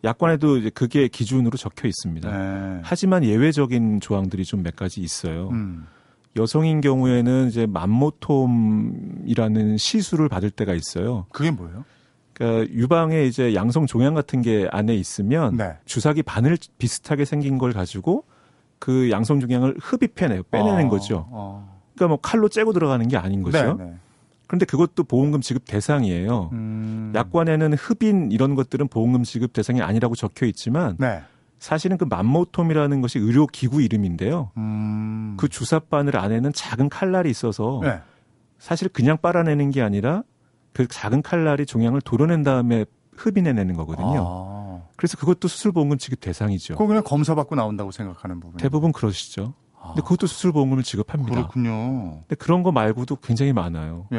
약관에도 0.05 0.59
이제 0.59 0.71
그게 0.71 1.09
기준으로 1.09 1.57
적혀 1.57 1.89
있습니다. 1.89 2.31
네. 2.31 2.81
하지만 2.85 3.25
예외적인 3.25 4.01
조항들이 4.01 4.45
좀 4.45 4.63
몇 4.63 4.77
가지 4.77 5.01
있어요. 5.01 5.49
음. 5.51 5.87
여성인 6.39 6.81
경우에는 6.81 7.49
이제 7.49 7.67
맘모톰이라는 7.67 9.77
시술을 9.77 10.29
받을 10.29 10.51
때가 10.51 10.75
있어요. 10.75 11.27
그게 11.31 11.51
뭐예요? 11.51 11.85
그러니까 12.33 12.73
유방에 12.73 13.25
이제 13.25 13.55
양성 13.55 13.87
종양 13.87 14.15
같은 14.15 14.43
게 14.43 14.69
안에 14.71 14.95
있으면 14.95 15.57
네. 15.57 15.77
주사기 15.85 16.23
바늘 16.23 16.57
비슷하게 16.79 17.25
생긴 17.25 17.59
걸 17.59 17.73
가지고 17.73 18.25
그 18.79 19.11
양성 19.11 19.41
종양을 19.41 19.77
흡입해내요. 19.81 20.45
빼내는 20.45 20.87
어, 20.87 20.89
거죠. 20.89 21.27
어. 21.31 21.81
그러니까 21.97 22.09
뭐 22.09 22.19
칼로 22.23 22.49
째고 22.49 22.73
들어가는 22.73 23.09
게 23.09 23.17
아닌 23.17 23.43
거죠. 23.43 23.75
네, 23.75 23.85
네. 23.85 23.95
그런데 24.47 24.67
그것도 24.67 25.05
보험금 25.05 25.41
지급 25.41 25.65
대상이에요. 25.67 26.51
음. 26.53 27.13
약관에는 27.15 27.75
흡인 27.75 28.31
이런 28.31 28.55
것들은 28.55 28.89
보험금 28.89 29.25
지급 29.25 29.53
대상이 29.53 29.83
아니라고 29.83 30.15
적혀 30.15 30.47
있지만 30.47 30.97
네. 30.99 31.21
사실은 31.59 31.97
그 31.99 32.05
맘모톰이라는 32.05 33.01
것이 33.01 33.19
의료 33.19 33.47
기구 33.47 33.83
이름인데요. 33.83 34.53
음. 34.57 35.37
그 35.39 35.49
주사 35.49 35.79
바늘 35.79 36.17
안에는 36.17 36.53
작은 36.53 36.89
칼날이 36.89 37.31
있어서 37.31 37.81
네. 37.83 38.01
사실 38.59 38.89
그냥 38.89 39.19
빨아내는 39.21 39.71
게 39.71 39.83
아니라 39.83 40.23
그 40.73 40.87
작은 40.87 41.23
칼날이 41.23 41.67
종양을 41.67 42.01
도려낸 42.01 42.43
다음에 42.43 42.85
흡인해내는 43.17 43.75
거거든요. 43.75 44.25
아. 44.27 44.83
그래서 44.97 45.17
그것도 45.17 45.49
수술 45.49 45.73
보험금 45.73 45.99
지급 45.99 46.21
대상이죠. 46.21 46.75
그거 46.75 46.87
그냥 46.87 47.03
검사 47.05 47.35
받고 47.35 47.55
나온다고 47.55 47.91
생각하는 47.91 48.41
부분. 48.41 48.57
대부분 48.57 48.93
그러시죠. 48.93 49.55
아. 49.81 49.89
근데 49.89 50.03
그것도 50.03 50.27
수술 50.27 50.53
보험금을 50.53 50.83
지급합니다. 50.83 51.35
그렇군요. 51.35 52.21
근데 52.21 52.35
그런 52.37 52.63
거 52.63 52.73
말고도 52.73 53.17
굉장히 53.17 53.53
많아요. 53.53 54.07
예. 54.13 54.19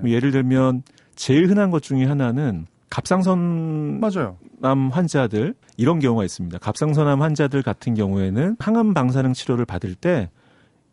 뭐 0.00 0.10
예를 0.10 0.30
들면 0.30 0.82
제일 1.14 1.48
흔한 1.48 1.70
것 1.70 1.82
중에 1.82 2.04
하나는 2.04 2.66
갑상선 2.90 4.00
맞아요. 4.00 4.36
암 4.62 4.90
환자들 4.90 5.54
이런 5.76 6.00
경우가 6.00 6.24
있습니다. 6.24 6.58
갑상선암 6.58 7.22
환자들 7.22 7.62
같은 7.62 7.94
경우에는 7.94 8.56
항암 8.58 8.94
방사능 8.94 9.32
치료를 9.32 9.64
받을 9.64 9.94
때 9.94 10.28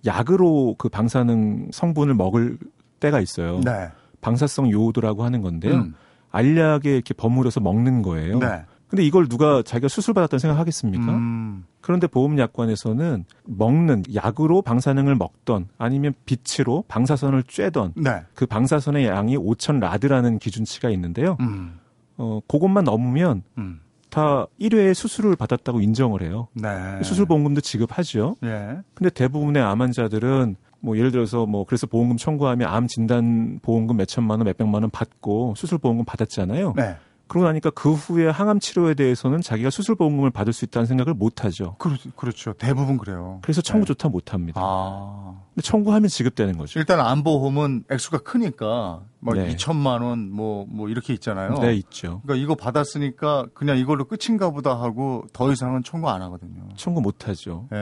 약으로 0.05 0.75
그 0.77 0.89
방사능 0.89 1.69
성분을 1.73 2.13
먹을 2.13 2.57
때가 2.99 3.19
있어요. 3.19 3.59
네. 3.65 3.89
방사성 4.21 4.71
요오드라고 4.71 5.23
하는 5.23 5.41
건데요. 5.41 5.73
음. 5.73 5.95
알약에 6.31 6.93
이렇게 6.93 7.13
버무려서 7.13 7.59
먹는 7.59 8.03
거예요. 8.03 8.39
네. 8.39 8.63
근데 8.87 9.03
이걸 9.03 9.27
누가 9.27 9.61
자기가 9.63 9.89
수술 9.89 10.13
받았다는 10.13 10.39
생각하겠습니까? 10.39 11.11
음. 11.11 11.65
그런데 11.81 12.07
보험약관에서는 12.07 13.25
먹는 13.45 14.03
약으로 14.13 14.61
방사능을 14.61 15.15
먹던 15.15 15.67
아니면 15.77 16.13
빛으로 16.25 16.85
방사선을 16.87 17.43
쬐던 17.43 17.93
네. 17.95 18.23
그 18.33 18.45
방사선의 18.45 19.07
양이 19.07 19.37
5천 19.37 19.79
라드라는 19.79 20.39
기준치가 20.39 20.89
있는데요. 20.89 21.37
음. 21.41 21.79
어, 22.17 22.39
그것만 22.47 22.83
넘으면 22.83 23.43
음. 23.57 23.81
다 24.09 24.47
1회 24.59 24.93
수술을 24.93 25.35
받았다고 25.35 25.81
인정을 25.81 26.21
해요. 26.23 26.47
네. 26.53 26.69
수술 27.03 27.25
보험금도 27.25 27.61
지급하죠. 27.61 28.35
예. 28.43 28.79
근데 28.93 29.09
대부분의 29.09 29.61
암 29.61 29.81
환자들은 29.81 30.55
뭐 30.79 30.97
예를 30.97 31.11
들어서 31.11 31.45
뭐 31.45 31.65
그래서 31.65 31.87
보험금 31.87 32.17
청구하면 32.17 32.67
암 32.69 32.87
진단 32.87 33.59
보험금 33.61 33.97
몇 33.97 34.05
천만 34.07 34.39
원, 34.39 34.45
몇 34.45 34.57
백만 34.57 34.81
원 34.83 34.89
받고 34.89 35.55
수술 35.57 35.77
보험금 35.77 36.05
받았잖아요. 36.05 36.73
네. 36.75 36.95
그러고 37.27 37.47
나니까 37.47 37.69
그 37.71 37.93
후에 37.93 38.27
항암 38.27 38.59
치료에 38.59 38.93
대해서는 38.93 39.41
자기가 39.41 39.69
수술 39.69 39.95
보험금을 39.95 40.31
받을 40.31 40.53
수 40.53 40.65
있다는 40.65 40.85
생각을 40.85 41.13
못 41.13 41.43
하죠. 41.43 41.75
그, 41.79 41.95
그렇죠. 42.15 42.53
대부분 42.53 42.97
그래요. 42.97 43.39
그래서 43.41 43.61
청구 43.61 43.85
조차 43.85 44.07
네. 44.07 44.13
못 44.13 44.33
합니다. 44.33 44.61
아. 44.63 45.41
근데 45.53 45.61
청구하면 45.61 46.07
지급되는 46.07 46.57
거죠. 46.57 46.79
일단 46.79 46.99
암보험은 46.99 47.85
액수가 47.91 48.19
크니까 48.19 49.01
뭐 49.19 49.33
네. 49.33 49.55
2천만 49.55 50.03
원 50.03 50.31
뭐뭐 50.31 50.67
뭐 50.69 50.89
이렇게 50.89 51.13
있잖아요. 51.13 51.55
네, 51.59 51.73
있죠. 51.75 52.21
그러니까 52.23 52.35
이거 52.43 52.55
받았으니까 52.55 53.47
그냥 53.53 53.77
이걸로 53.77 54.05
끝인가 54.05 54.51
보다 54.51 54.79
하고 54.79 55.25
더 55.33 55.51
이상은 55.51 55.83
청구 55.83 56.09
안 56.09 56.21
하거든요. 56.21 56.69
청구 56.75 57.01
못 57.01 57.27
하죠. 57.27 57.67
네. 57.71 57.77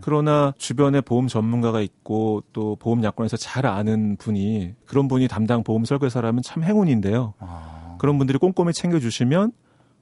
그러나 0.00 0.54
주변에 0.56 1.00
보험 1.00 1.28
전문가가 1.28 1.80
있고 1.80 2.42
또 2.52 2.76
보험 2.76 3.02
약관에서 3.02 3.36
잘 3.36 3.66
아는 3.66 4.16
분이 4.16 4.74
그런 4.86 5.08
분이 5.08 5.28
담당 5.28 5.64
보험 5.64 5.84
설계사라면 5.84 6.42
참 6.42 6.62
행운인데요. 6.62 7.34
아. 7.40 7.83
그런 7.98 8.18
분들이 8.18 8.38
꼼꼼히 8.38 8.72
챙겨주시면 8.72 9.52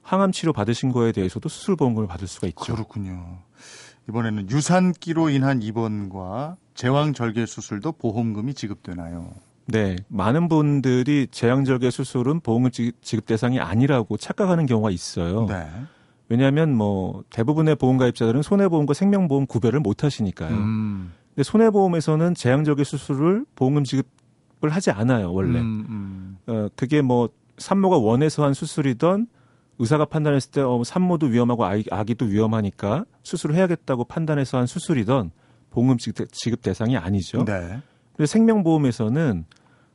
항암 0.01 0.31
치료 0.31 0.53
받으신 0.53 0.91
거에 0.91 1.11
대해서도 1.11 1.49
수술 1.49 1.75
보험금을 1.75 2.07
받을 2.07 2.27
수가 2.27 2.47
있죠. 2.47 2.73
그렇군요. 2.73 3.39
이번에는 4.09 4.49
유산기로 4.49 5.29
인한 5.29 5.61
입원과 5.61 6.57
제왕절개 6.75 7.45
수술도 7.45 7.93
보험금이 7.93 8.53
지급되나요? 8.53 9.31
네, 9.65 9.95
많은 10.09 10.49
분들이 10.49 11.27
제왕절개 11.31 11.89
수술은 11.89 12.41
보험금 12.41 12.69
지급 12.71 13.25
대상이 13.25 13.59
아니라고 13.59 14.17
착각하는 14.17 14.65
경우가 14.65 14.91
있어요. 14.91 15.45
네. 15.47 15.65
왜냐하면 16.27 16.75
뭐 16.75 17.23
대부분의 17.29 17.75
보험가입자들은 17.75 18.41
손해보험과 18.41 18.93
생명보험 18.93 19.45
구별을 19.45 19.79
못 19.79 20.03
하시니까요. 20.03 20.53
음. 20.53 21.13
근데 21.29 21.43
손해보험에서는 21.43 22.35
제왕절개 22.35 22.83
수술을 22.83 23.45
보험금 23.55 23.83
지급을 23.83 24.69
하지 24.69 24.91
않아요, 24.91 25.33
원래. 25.33 25.59
음, 25.59 25.85
음. 25.89 26.37
어, 26.47 26.67
그게 26.75 27.01
뭐 27.01 27.29
산모가 27.57 27.97
원해서 27.97 28.43
한 28.43 28.53
수술이던 28.53 29.27
의사가 29.79 30.05
판단했을 30.05 30.51
때 30.51 30.61
어, 30.61 30.83
산모도 30.83 31.27
위험하고 31.27 31.65
아기, 31.65 31.85
아기도 31.91 32.25
위험하니까 32.25 33.05
수술을 33.23 33.55
해야겠다고 33.55 34.05
판단해서 34.05 34.57
한 34.57 34.67
수술이던 34.67 35.31
보험 35.71 35.97
지급, 35.97 36.31
지급 36.31 36.61
대상이 36.61 36.97
아니죠. 36.97 37.43
네. 37.45 37.79
그래서 38.15 38.31
생명보험에서는 38.31 39.45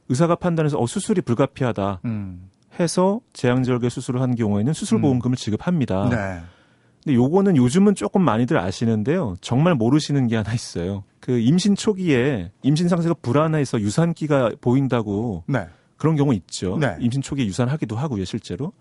의사가 0.08 0.34
판단해서 0.36 0.78
어 0.78 0.86
수술이 0.86 1.20
불가피하다. 1.20 2.00
음. 2.04 2.50
해서 2.80 3.20
제왕절개 3.32 3.88
수술을 3.88 4.20
한 4.20 4.34
경우에는 4.34 4.72
수술보험금을 4.72 5.34
음. 5.34 5.36
지급합니다. 5.36 6.08
네. 6.08 6.40
근데 7.04 7.14
요거는 7.14 7.56
요즘은 7.56 7.94
조금 7.94 8.22
많이들 8.22 8.58
아시는데요. 8.58 9.36
정말 9.40 9.74
모르시는 9.74 10.26
게 10.26 10.36
하나 10.36 10.52
있어요. 10.52 11.04
그 11.20 11.38
임신 11.38 11.74
초기에 11.74 12.50
임신 12.62 12.88
상태가 12.88 13.14
불안해서 13.20 13.80
유산기가 13.80 14.52
보인다고 14.60 15.44
네. 15.46 15.66
그런 15.98 16.16
경우 16.16 16.32
있죠. 16.34 16.78
네. 16.78 16.96
임신 17.00 17.20
초기에 17.20 17.44
유산하기도 17.46 17.94
하고요, 17.96 18.24
실제로. 18.24 18.72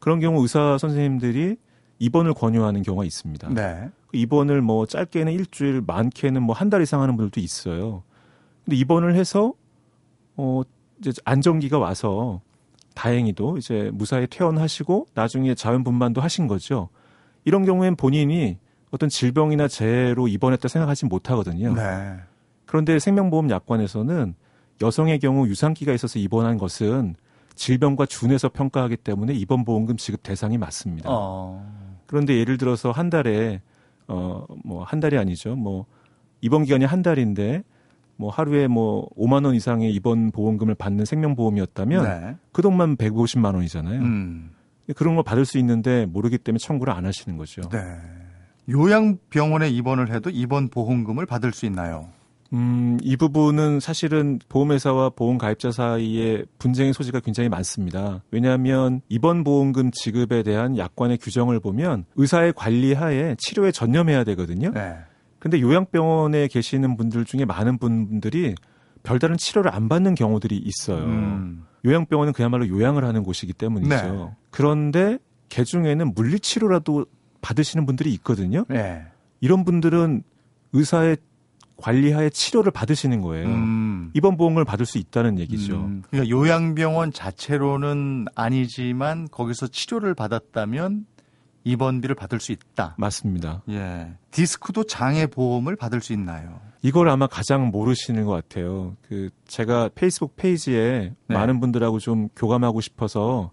그런 0.00 0.18
경우 0.18 0.42
의사 0.42 0.76
선생님들이 0.78 1.56
입원을 2.00 2.34
권유하는 2.34 2.82
경우가 2.82 3.04
있습니다. 3.04 3.50
네. 3.50 3.88
그 4.08 4.16
입원을 4.16 4.60
뭐 4.62 4.86
짧게는 4.86 5.32
일주일, 5.32 5.82
많게는 5.86 6.42
뭐 6.42 6.54
한 6.56 6.68
달 6.70 6.82
이상 6.82 7.00
하는 7.02 7.16
분들도 7.16 7.40
있어요. 7.40 8.02
근데 8.64 8.76
입원을 8.76 9.14
해서 9.14 9.52
어 10.36 10.62
이제 11.00 11.12
안정기가 11.24 11.78
와서 11.78 12.40
다행히도 12.94 13.58
이제 13.58 13.90
무사히 13.92 14.26
퇴원하시고 14.26 15.06
나중에 15.14 15.54
자연 15.54 15.84
분만도 15.84 16.20
하신 16.20 16.46
거죠. 16.48 16.88
이런 17.44 17.64
경우엔 17.64 17.96
본인이 17.96 18.58
어떤 18.90 19.08
질병이나 19.08 19.68
재해로 19.68 20.28
입원했다 20.28 20.68
생각하지 20.68 21.06
못하거든요. 21.06 21.74
네. 21.74 22.16
그런데 22.66 22.98
생명보험 22.98 23.50
약관에서는 23.50 24.34
여성의 24.82 25.18
경우 25.20 25.46
유산기가 25.48 25.92
있어서 25.94 26.18
입원한 26.18 26.58
것은 26.58 27.14
질병과 27.54 28.06
준해서 28.06 28.48
평가하기 28.50 28.98
때문에 28.98 29.32
입원 29.34 29.64
보험금 29.64 29.96
지급 29.96 30.22
대상이 30.22 30.58
맞습니다. 30.58 31.08
어. 31.10 31.64
그런데 32.06 32.36
예를 32.38 32.58
들어서 32.58 32.90
한 32.90 33.08
달에 33.08 33.60
어 34.08 34.44
뭐 34.64 34.82
한 34.84 35.00
달이 35.00 35.16
아니죠. 35.16 35.54
뭐 35.56 35.86
입원 36.40 36.64
기간이 36.64 36.84
한 36.84 37.02
달인데 37.02 37.62
뭐 38.16 38.30
하루에 38.30 38.66
뭐 38.66 39.08
5만 39.16 39.44
원 39.46 39.54
이상의 39.54 39.92
입원 39.94 40.30
보험금을 40.32 40.74
받는 40.74 41.04
생명보험이었다면 41.04 42.04
네. 42.04 42.36
그 42.52 42.62
돈만 42.62 42.96
150만 42.96 43.54
원이잖아요. 43.54 44.00
음. 44.00 44.50
그런 44.96 45.14
걸 45.14 45.24
받을 45.24 45.44
수 45.44 45.58
있는데 45.58 46.06
모르기 46.06 46.38
때문에 46.38 46.58
청구를 46.58 46.92
안 46.92 47.06
하시는 47.06 47.36
거죠. 47.38 47.62
네. 47.70 47.78
요양병원에 48.68 49.68
입원을 49.70 50.12
해도 50.14 50.30
입원 50.30 50.68
보험금을 50.68 51.26
받을 51.26 51.52
수 51.52 51.66
있나요? 51.66 52.08
음, 52.52 52.98
이 53.02 53.16
부분은 53.16 53.80
사실은 53.80 54.38
보험회사와 54.48 55.10
보험 55.10 55.38
가입자 55.38 55.70
사이에 55.70 56.44
분쟁의 56.58 56.92
소지가 56.92 57.20
굉장히 57.20 57.48
많습니다. 57.48 58.22
왜냐하면 58.30 59.00
입원 59.08 59.42
보험금 59.42 59.90
지급에 59.90 60.42
대한 60.42 60.76
약관의 60.76 61.18
규정을 61.18 61.60
보면 61.60 62.04
의사의 62.16 62.52
관리하에 62.54 63.36
치료에 63.38 63.72
전념해야 63.72 64.24
되거든요. 64.24 64.70
네. 64.72 64.96
근데 65.38 65.60
요양병원에 65.60 66.46
계시는 66.48 66.96
분들 66.96 67.24
중에 67.24 67.44
많은 67.44 67.78
분들이 67.78 68.54
별다른 69.02 69.36
치료를 69.36 69.74
안 69.74 69.88
받는 69.88 70.14
경우들이 70.14 70.56
있어요. 70.56 71.04
음. 71.04 71.64
요양병원은 71.84 72.32
그야말로 72.32 72.68
요양을 72.68 73.04
하는 73.04 73.24
곳이기 73.24 73.52
때문이죠. 73.54 73.94
네. 73.94 74.30
그런데 74.50 75.18
개 75.48 75.64
중에는 75.64 76.14
물리치료라도 76.14 77.06
받으시는 77.40 77.86
분들이 77.86 78.12
있거든요. 78.14 78.64
네. 78.68 79.04
이런 79.40 79.64
분들은 79.64 80.22
의사의 80.72 81.16
관리하에 81.82 82.30
치료를 82.30 82.72
받으시는 82.72 83.20
거예요. 83.20 83.48
음. 83.48 84.10
입원 84.14 84.36
보험을 84.36 84.64
받을 84.64 84.86
수 84.86 84.98
있다는 84.98 85.38
얘기죠. 85.40 85.74
음. 85.74 86.02
그러니까 86.08 86.30
요양병원 86.30 87.12
자체로는 87.12 88.26
아니지만 88.34 89.28
거기서 89.30 89.66
치료를 89.66 90.14
받았다면 90.14 91.06
입원비를 91.64 92.14
받을 92.14 92.40
수 92.40 92.52
있다. 92.52 92.94
맞습니다. 92.98 93.62
예. 93.68 94.12
디스크도 94.30 94.84
장애 94.84 95.26
보험을 95.26 95.76
받을 95.76 96.00
수 96.00 96.12
있나요? 96.12 96.60
이걸 96.82 97.08
아마 97.08 97.26
가장 97.26 97.68
모르시는 97.70 98.24
것 98.24 98.32
같아요. 98.32 98.96
그 99.08 99.30
제가 99.46 99.90
페이스북 99.94 100.36
페이지에 100.36 101.12
네. 101.28 101.34
많은 101.34 101.60
분들하고 101.60 102.00
좀 102.00 102.28
교감하고 102.34 102.80
싶어서 102.80 103.52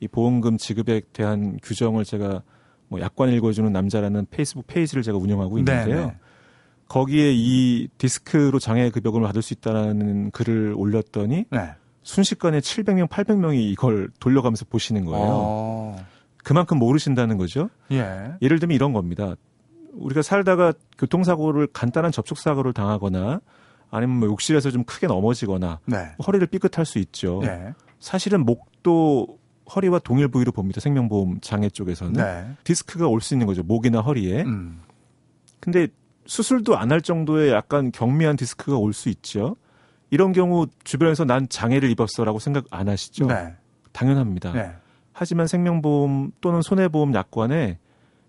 이 0.00 0.08
보험금 0.08 0.56
지급에 0.56 1.02
대한 1.12 1.58
규정을 1.62 2.04
제가 2.04 2.42
뭐 2.88 3.00
약관 3.00 3.30
읽어주는 3.30 3.70
남자라는 3.70 4.26
페이스북 4.30 4.66
페이지를 4.66 5.02
제가 5.02 5.18
운영하고 5.18 5.58
있는데요. 5.58 5.94
네, 5.94 6.06
네. 6.06 6.16
거기에 6.90 7.32
이 7.32 7.86
디스크로 7.98 8.58
장애 8.58 8.90
급여금을 8.90 9.24
받을 9.24 9.42
수 9.42 9.54
있다는 9.54 10.32
글을 10.32 10.74
올렸더니 10.76 11.44
네. 11.48 11.70
순식간에 12.02 12.58
700명, 12.58 13.08
800명이 13.08 13.58
이걸 13.70 14.10
돌려가면서 14.18 14.64
보시는 14.68 15.04
거예요. 15.04 15.24
어. 15.30 16.06
그만큼 16.42 16.80
모르신다는 16.80 17.38
거죠. 17.38 17.70
예. 17.92 18.32
예를 18.42 18.58
들면 18.58 18.74
이런 18.74 18.92
겁니다. 18.92 19.36
우리가 19.92 20.22
살다가 20.22 20.72
교통사고를 20.98 21.68
간단한 21.68 22.10
접촉사고를 22.10 22.72
당하거나 22.72 23.40
아니면 23.92 24.16
뭐 24.18 24.28
욕실에서 24.28 24.72
좀 24.72 24.82
크게 24.82 25.06
넘어지거나 25.06 25.78
네. 25.86 26.10
허리를 26.26 26.44
삐끗할 26.48 26.84
수 26.84 26.98
있죠. 26.98 27.38
네. 27.44 27.72
사실은 28.00 28.44
목도 28.44 29.38
허리와 29.76 30.00
동일 30.00 30.26
부위로 30.26 30.50
봅니다. 30.50 30.80
생명보험 30.80 31.40
장애 31.40 31.68
쪽에서는 31.70 32.14
네. 32.14 32.50
디스크가 32.64 33.06
올 33.06 33.20
수 33.20 33.34
있는 33.34 33.46
거죠. 33.46 33.62
목이나 33.62 34.00
허리에. 34.00 34.42
음. 34.42 34.80
근데 35.60 35.86
수술도 36.30 36.78
안 36.78 36.92
할 36.92 37.00
정도의 37.00 37.50
약간 37.50 37.90
경미한 37.90 38.36
디스크가 38.36 38.76
올 38.76 38.92
수 38.92 39.08
있죠. 39.08 39.56
이런 40.10 40.32
경우 40.32 40.68
주변에서 40.84 41.24
난 41.24 41.48
장애를 41.48 41.90
입었어라고 41.90 42.38
생각 42.38 42.66
안 42.70 42.88
하시죠? 42.88 43.26
네. 43.26 43.54
당연합니다. 43.90 44.52
네. 44.52 44.70
하지만 45.12 45.48
생명보험 45.48 46.30
또는 46.40 46.62
손해보험 46.62 47.14
약관에 47.14 47.78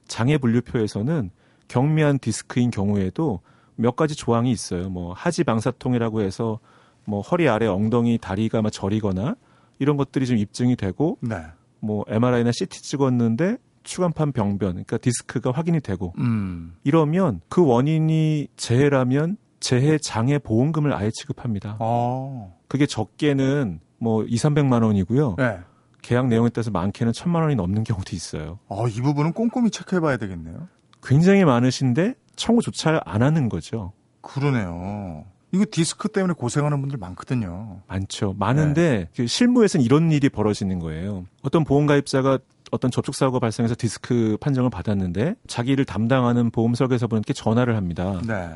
장애 0.08 0.40
분류표에서는 0.40 1.30
경미한 1.68 2.18
디스크인 2.18 2.72
경우에도 2.72 3.42
몇 3.76 3.96
가지 3.96 4.16
조항이 4.16 4.52
있어요. 4.52 4.90
뭐 4.90 5.14
하지 5.14 5.44
방사통이라고 5.44 6.22
해서 6.22 6.60
뭐 7.06 7.22
허리 7.22 7.48
아래 7.48 7.68
엉덩이 7.68 8.18
다리가 8.18 8.64
막 8.64 8.72
저리거나 8.72 9.36
이런 9.78 9.96
것들이 9.96 10.26
좀 10.26 10.38
입증이 10.38 10.76
되고 10.76 11.20
네. 11.22 11.36
뭐 11.80 12.04
MRI나 12.08 12.52
CT 12.52 12.82
찍었는데 12.82 13.58
추간판 13.84 14.32
병변, 14.32 14.72
그러니까 14.72 14.98
디스크가 14.98 15.52
확인이 15.52 15.80
되고 15.80 16.14
음. 16.18 16.76
이러면 16.84 17.42
그 17.50 17.66
원인이 17.66 18.48
재해라면 18.56 19.38
재해 19.60 19.98
장애 19.98 20.38
보험금을 20.40 20.94
아예 20.94 21.10
지급합니다. 21.12 21.78
어. 21.80 22.58
그게 22.68 22.86
적게는 22.86 23.80
뭐 23.98 24.24
2, 24.24 24.36
300만 24.36 24.84
원이고요. 24.84 25.36
네. 25.38 25.60
계약 26.02 26.28
내용에 26.28 26.50
따라서 26.50 26.72
많게는 26.72 27.14
천만 27.14 27.44
원이 27.44 27.56
넘는 27.56 27.84
경우도 27.84 28.16
있어요. 28.16 28.60
어, 28.68 28.88
이 28.88 29.02
부분은 29.02 29.34
꼼꼼히 29.34 29.70
체크해 29.70 30.00
봐야 30.00 30.18
되겠네요. 30.18 30.68
굉장히 31.04 31.46
많으신데 31.46 32.16
청구조차 32.36 33.02
안 33.06 33.22
하는 33.22 33.50
거죠. 33.50 33.94
그러네요. 34.22 35.26
이거 35.52 35.66
디스크 35.70 36.08
때문에 36.08 36.34
고생하는 36.34 36.80
분들 36.82 36.98
많거든요. 36.98 37.82
많죠. 37.88 38.36
많은데 38.38 39.10
네. 39.14 39.28
실무에서는 39.28 39.86
이런 39.86 40.12
일이 40.12 40.30
벌어지는 40.30 40.80
거예요. 40.80 41.26
어떤 41.42 41.64
보험가입자가 41.66 42.40
어떤 42.72 42.90
접촉 42.90 43.16
사고가 43.16 43.40
발생해서 43.40 43.76
디스크 43.78 44.38
판정을 44.40 44.70
받았는데 44.70 45.36
자기 45.48 45.76
를 45.76 45.86
담당하는 45.86 46.50
보험 46.50 46.74
설계사분께 46.74 47.34
전화를 47.34 47.76
합니다. 47.76 48.20
네. 48.26 48.50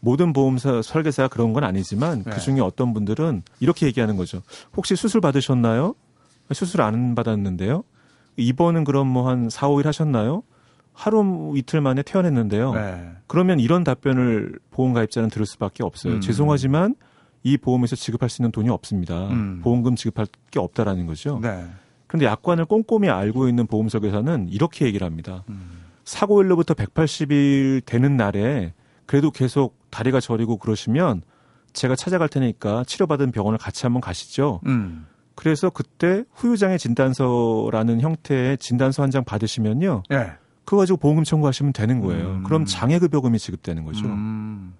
모든 0.00 0.32
보험사 0.32 0.82
설계사가 0.82 1.28
그런 1.28 1.52
건 1.52 1.62
아니지만 1.64 2.24
네. 2.24 2.30
그 2.30 2.40
중에 2.40 2.60
어떤 2.60 2.94
분들은 2.94 3.42
이렇게 3.60 3.86
얘기하는 3.86 4.16
거죠. 4.16 4.42
혹시 4.76 4.96
수술 4.96 5.20
받으셨나요? 5.20 5.94
수술 6.52 6.82
안 6.82 7.14
받았는데요. 7.14 7.84
입원은 8.36 8.84
그럼 8.84 9.08
뭐 9.08 9.28
한 9.28 9.48
4, 9.50 9.68
5일 9.68 9.84
하셨나요? 9.84 10.42
하루 10.92 11.52
이틀 11.56 11.80
만에 11.80 12.02
퇴원했는데요. 12.02 12.74
네. 12.74 13.10
그러면 13.26 13.60
이런 13.60 13.84
답변을 13.84 14.58
보험 14.70 14.92
가입자는 14.92 15.28
들을 15.30 15.46
수밖에 15.46 15.82
없어요. 15.84 16.14
음. 16.14 16.20
죄송하지만 16.20 16.94
이 17.42 17.56
보험에서 17.56 17.96
지급할 17.96 18.28
수 18.28 18.42
있는 18.42 18.50
돈이 18.52 18.68
없습니다. 18.68 19.28
음. 19.28 19.60
보험금 19.62 19.96
지급할 19.96 20.26
게 20.50 20.58
없다라는 20.58 21.06
거죠. 21.06 21.38
네. 21.42 21.64
그런데 22.10 22.26
약관을 22.26 22.64
꼼꼼히 22.64 23.08
알고 23.08 23.46
있는 23.48 23.68
보험석에서는 23.68 24.48
이렇게 24.48 24.84
얘기를 24.84 25.06
합니다. 25.06 25.44
음. 25.48 25.82
사고일로부터 26.04 26.74
180일 26.74 27.84
되는 27.86 28.16
날에 28.16 28.74
그래도 29.06 29.30
계속 29.30 29.76
다리가 29.90 30.18
저리고 30.18 30.56
그러시면 30.56 31.22
제가 31.72 31.94
찾아갈 31.94 32.28
테니까 32.28 32.82
치료받은 32.84 33.30
병원을 33.30 33.58
같이 33.58 33.86
한번 33.86 34.00
가시죠. 34.00 34.60
음. 34.66 35.06
그래서 35.36 35.70
그때 35.70 36.24
후유장애 36.32 36.78
진단서라는 36.78 38.00
형태의 38.00 38.58
진단서 38.58 39.04
한 39.04 39.10
장 39.10 39.22
받으시면요. 39.22 40.02
네. 40.10 40.32
그거 40.64 40.78
가지고 40.78 40.98
보험금 40.98 41.22
청구하시면 41.22 41.72
되는 41.72 42.00
거예요. 42.00 42.26
음. 42.28 42.42
그럼 42.42 42.64
장애급여금이 42.64 43.38
지급되는 43.38 43.84
거죠. 43.84 44.06
음. 44.06 44.74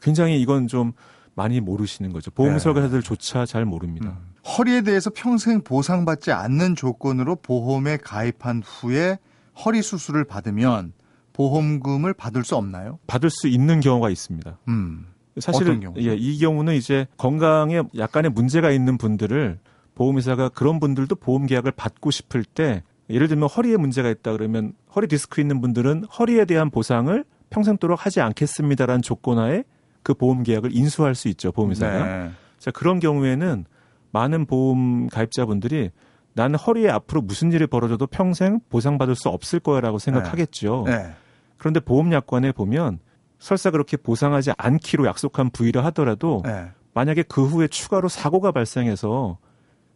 굉장히 0.00 0.40
이건 0.40 0.68
좀 0.68 0.92
많이 1.36 1.60
모르시는 1.60 2.12
거죠. 2.12 2.30
보험 2.32 2.54
네. 2.54 2.58
설계사들조차 2.58 3.46
잘 3.46 3.64
모릅니다. 3.64 4.18
음. 4.18 4.34
허리에 4.44 4.80
대해서 4.82 5.10
평생 5.14 5.62
보상받지 5.62 6.32
않는 6.32 6.74
조건으로 6.74 7.36
보험에 7.36 7.98
가입한 7.98 8.62
후에 8.64 9.18
허리 9.64 9.82
수술을 9.82 10.24
받으면 10.24 10.92
보험금을 11.34 12.14
받을 12.14 12.42
수 12.42 12.56
없나요? 12.56 12.98
받을 13.06 13.28
수 13.30 13.48
있는 13.48 13.80
경우가 13.80 14.10
있습니다. 14.10 14.58
음. 14.68 15.06
사실은 15.38 15.82
예, 15.98 16.14
이 16.16 16.38
경우는 16.38 16.74
이제 16.74 17.06
건강에 17.18 17.82
약간의 17.96 18.30
문제가 18.30 18.70
있는 18.70 18.96
분들을 18.96 19.58
보험회사가 19.94 20.48
그런 20.48 20.80
분들도 20.80 21.14
보험 21.16 21.44
계약을 21.44 21.72
받고 21.72 22.10
싶을 22.10 22.44
때 22.44 22.82
예를 23.10 23.28
들면 23.28 23.50
허리에 23.50 23.76
문제가 23.76 24.08
있다 24.08 24.32
그러면 24.32 24.72
허리 24.94 25.06
디스크 25.06 25.42
있는 25.42 25.60
분들은 25.60 26.04
허리에 26.04 26.46
대한 26.46 26.70
보상을 26.70 27.22
평생도록 27.50 28.06
하지 28.06 28.22
않겠습니다라는 28.22 29.02
조건하에 29.02 29.64
그 30.06 30.14
보험 30.14 30.44
계약을 30.44 30.70
인수할 30.72 31.16
수 31.16 31.26
있죠 31.26 31.50
보험회사가. 31.50 32.04
네. 32.04 32.30
자 32.60 32.70
그런 32.70 33.00
경우에는 33.00 33.64
많은 34.12 34.46
보험 34.46 35.08
가입자분들이 35.08 35.90
나는 36.32 36.56
허리에 36.56 36.88
앞으로 36.90 37.22
무슨 37.22 37.50
일이 37.50 37.66
벌어져도 37.66 38.06
평생 38.06 38.60
보상받을 38.68 39.16
수 39.16 39.30
없을 39.30 39.58
거야라고 39.58 39.98
생각하겠죠. 39.98 40.84
네. 40.86 40.96
네. 40.96 41.14
그런데 41.56 41.80
보험약관에 41.80 42.52
보면 42.52 43.00
설사 43.40 43.72
그렇게 43.72 43.96
보상하지 43.96 44.52
않기로 44.56 45.06
약속한 45.06 45.50
부위를 45.50 45.84
하더라도 45.86 46.42
네. 46.44 46.70
만약에 46.94 47.24
그 47.24 47.44
후에 47.44 47.66
추가로 47.66 48.08
사고가 48.08 48.52
발생해서 48.52 49.38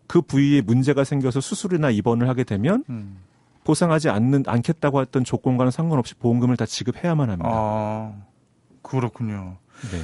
그 0.09 0.23
부위에 0.23 0.61
문제가 0.61 1.05
생겨서 1.05 1.41
수술이나 1.41 1.91
입원을 1.91 2.29
하게 2.29 2.43
되면 2.43 2.83
음. 2.91 3.19
보상하지 3.63 4.09
않는 4.09 4.43
않겠다고 4.49 5.03
했던 5.03 5.23
조건과는 5.23 5.71
상관없이 5.71 6.17
보험금을 6.17 6.57
다 6.57 6.67
지급해야만 6.67 7.31
합니다. 7.31 7.49
아, 7.53 8.13
그렇군요. 8.83 9.59
네. 9.91 10.01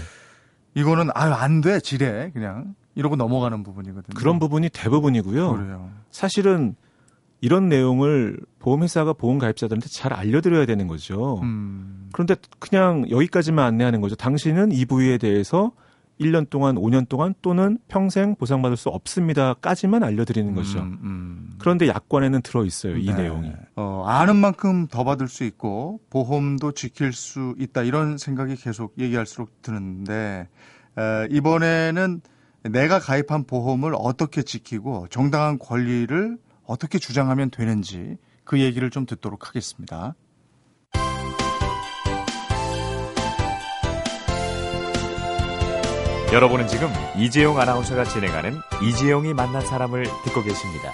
이거는 0.75 1.11
아유 1.15 1.33
안 1.33 1.61
돼, 1.61 1.81
지뢰 1.81 2.31
그냥 2.33 2.75
이러고 2.95 3.17
넘어가는 3.17 3.62
부분이거든요. 3.62 4.15
그런 4.15 4.39
부분이 4.39 4.71
대부분이고요. 4.71 5.53
그래요. 5.53 5.91
사실은 6.11 6.75
이런 7.41 7.69
내용을 7.69 8.39
보험회사가 8.59 9.12
보험가입자들한테 9.12 9.89
잘 9.89 10.12
알려드려야 10.12 10.67
되는 10.67 10.87
거죠. 10.87 11.41
음. 11.43 12.09
그런데 12.12 12.35
그냥 12.59 13.05
여기까지만 13.11 13.65
안내하는 13.65 14.01
거죠. 14.01 14.17
당신은 14.17 14.73
이 14.73 14.85
부위에 14.87 15.19
대해서 15.19 15.73
1년 16.21 16.49
동안, 16.49 16.77
5년 16.77 17.09
동안 17.09 17.35
또는 17.43 17.79
평생 17.89 18.35
보상받을 18.37 18.77
수 18.77 18.89
없습니다까지만 18.89 20.03
알려드리는 20.03 20.55
거죠. 20.55 20.79
음, 20.81 20.99
음. 21.03 21.55
그런데 21.59 21.89
약관에는 21.89 22.43
들어 22.43 22.65
있어요. 22.65 22.97
이 22.97 23.07
네. 23.07 23.15
내용이. 23.15 23.53
어, 23.77 24.05
아는 24.07 24.37
만큼 24.37 24.87
더 24.87 25.05
받을 25.05 25.29
수 25.29 25.45
있고 25.45 26.01
보험도 26.11 26.73
지킬 26.73 27.13
수 27.13 27.55
있다 27.59 27.83
이런 27.83 28.19
생각이 28.19 28.57
계속 28.57 28.95
얘기할수록 28.99 29.63
드는데 29.63 30.49
에, 30.99 31.29
이번에는 31.31 32.23
내가 32.63 32.99
가입한 32.99 33.45
보험을 33.45 33.95
어떻게 33.97 34.43
지키고 34.43 35.07
정당한 35.09 35.59
권리를 35.59 36.39
어떻게 36.65 36.99
주장하면 36.99 37.51
되는지 37.51 38.17
그 38.45 38.61
얘기를 38.61 38.91
좀 38.91 39.07
듣도록 39.07 39.49
하겠습니다. 39.49 40.15
여러분은 46.37 46.68
지금 46.68 46.88
이재용 47.16 47.59
아나운서가 47.59 48.05
진행하는 48.05 48.61
이재용이 48.83 49.33
만난 49.33 49.62
사람을 49.62 50.05
듣고 50.27 50.42
계십니다. 50.42 50.92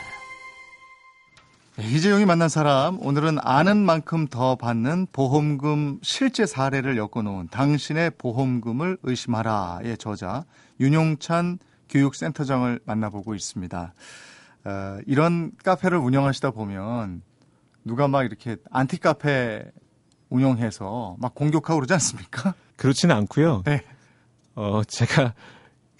네, 1.74 1.84
이재용이 1.84 2.26
만난 2.26 2.48
사람 2.48 3.04
오늘은 3.04 3.38
아는 3.40 3.78
만큼 3.78 4.28
더 4.28 4.54
받는 4.54 5.08
보험금 5.10 5.98
실제 6.00 6.46
사례를 6.46 6.96
엮어놓은 6.96 7.48
당신의 7.48 8.12
보험금을 8.18 8.98
의심하라의 9.02 9.98
저자 9.98 10.44
윤용찬 10.78 11.58
교육센터장을 11.88 12.78
만나보고 12.84 13.34
있습니다. 13.34 13.94
어, 14.64 14.98
이런 15.08 15.50
카페를 15.64 15.98
운영하시다 15.98 16.52
보면 16.52 17.22
누가 17.84 18.06
막 18.06 18.22
이렇게 18.22 18.58
안티 18.70 18.98
카페 18.98 19.64
운영해서 20.28 21.16
막 21.18 21.34
공격하고 21.34 21.80
그러지 21.80 21.94
않습니까? 21.94 22.54
그렇지는 22.76 23.16
않고요. 23.16 23.64
네. 23.66 23.82
어, 24.54 24.82
제가 24.86 25.34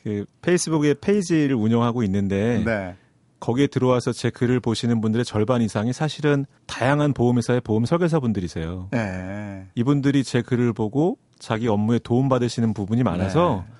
그 0.03 0.25
페이스북에 0.43 0.95
페이지를 0.95 1.55
운영하고 1.55 2.03
있는데 2.03 2.63
네. 2.65 2.97
거기에 3.41 3.67
들어와서 3.67 4.13
제 4.13 4.31
글을 4.31 4.61
보시는 4.61 5.01
분들의 5.01 5.25
절반 5.25 5.63
이상이 5.63 5.93
사실은 5.93 6.47
다양한 6.67 7.13
보험회사의 7.13 7.61
보험 7.63 7.85
설계사 7.85 8.21
분들이세요. 8.21 8.89
네. 8.93 9.67
이분들이 9.75 10.23
제 10.23 10.43
글을 10.43 10.73
보고 10.73 11.19
자기 11.39 11.67
업무에 11.67 11.99
도움 11.99 12.29
받으시는 12.29 12.73
부분이 12.73 13.03
많아서 13.03 13.65
네. 13.67 13.75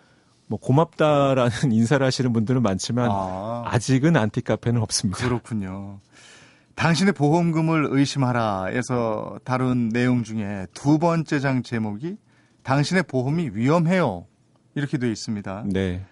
뭐 0.49 0.59
고맙다라는 0.59 1.51
인사를 1.71 2.05
하시는 2.05 2.33
분들은 2.33 2.63
많지만 2.63 3.09
아. 3.11 3.79
직은 3.81 4.17
안티 4.17 4.41
카페는 4.41 4.83
없습니다. 4.83 5.25
그렇군요. 5.25 6.01
당신의 6.75 7.13
보험금을 7.13 7.87
의심하라에서 7.91 9.39
다룬 9.45 9.91
내용 9.91 10.25
중에 10.25 10.67
두 10.75 10.99
번째 10.99 11.39
장 11.39 11.63
제목이 11.63 12.17
당신의 12.65 13.05
보험이 13.05 13.51
위험해요. 13.53 14.27
이렇게 14.75 14.99
되어 14.99 15.11
있습니다. 15.11 15.65
네. 15.67 16.05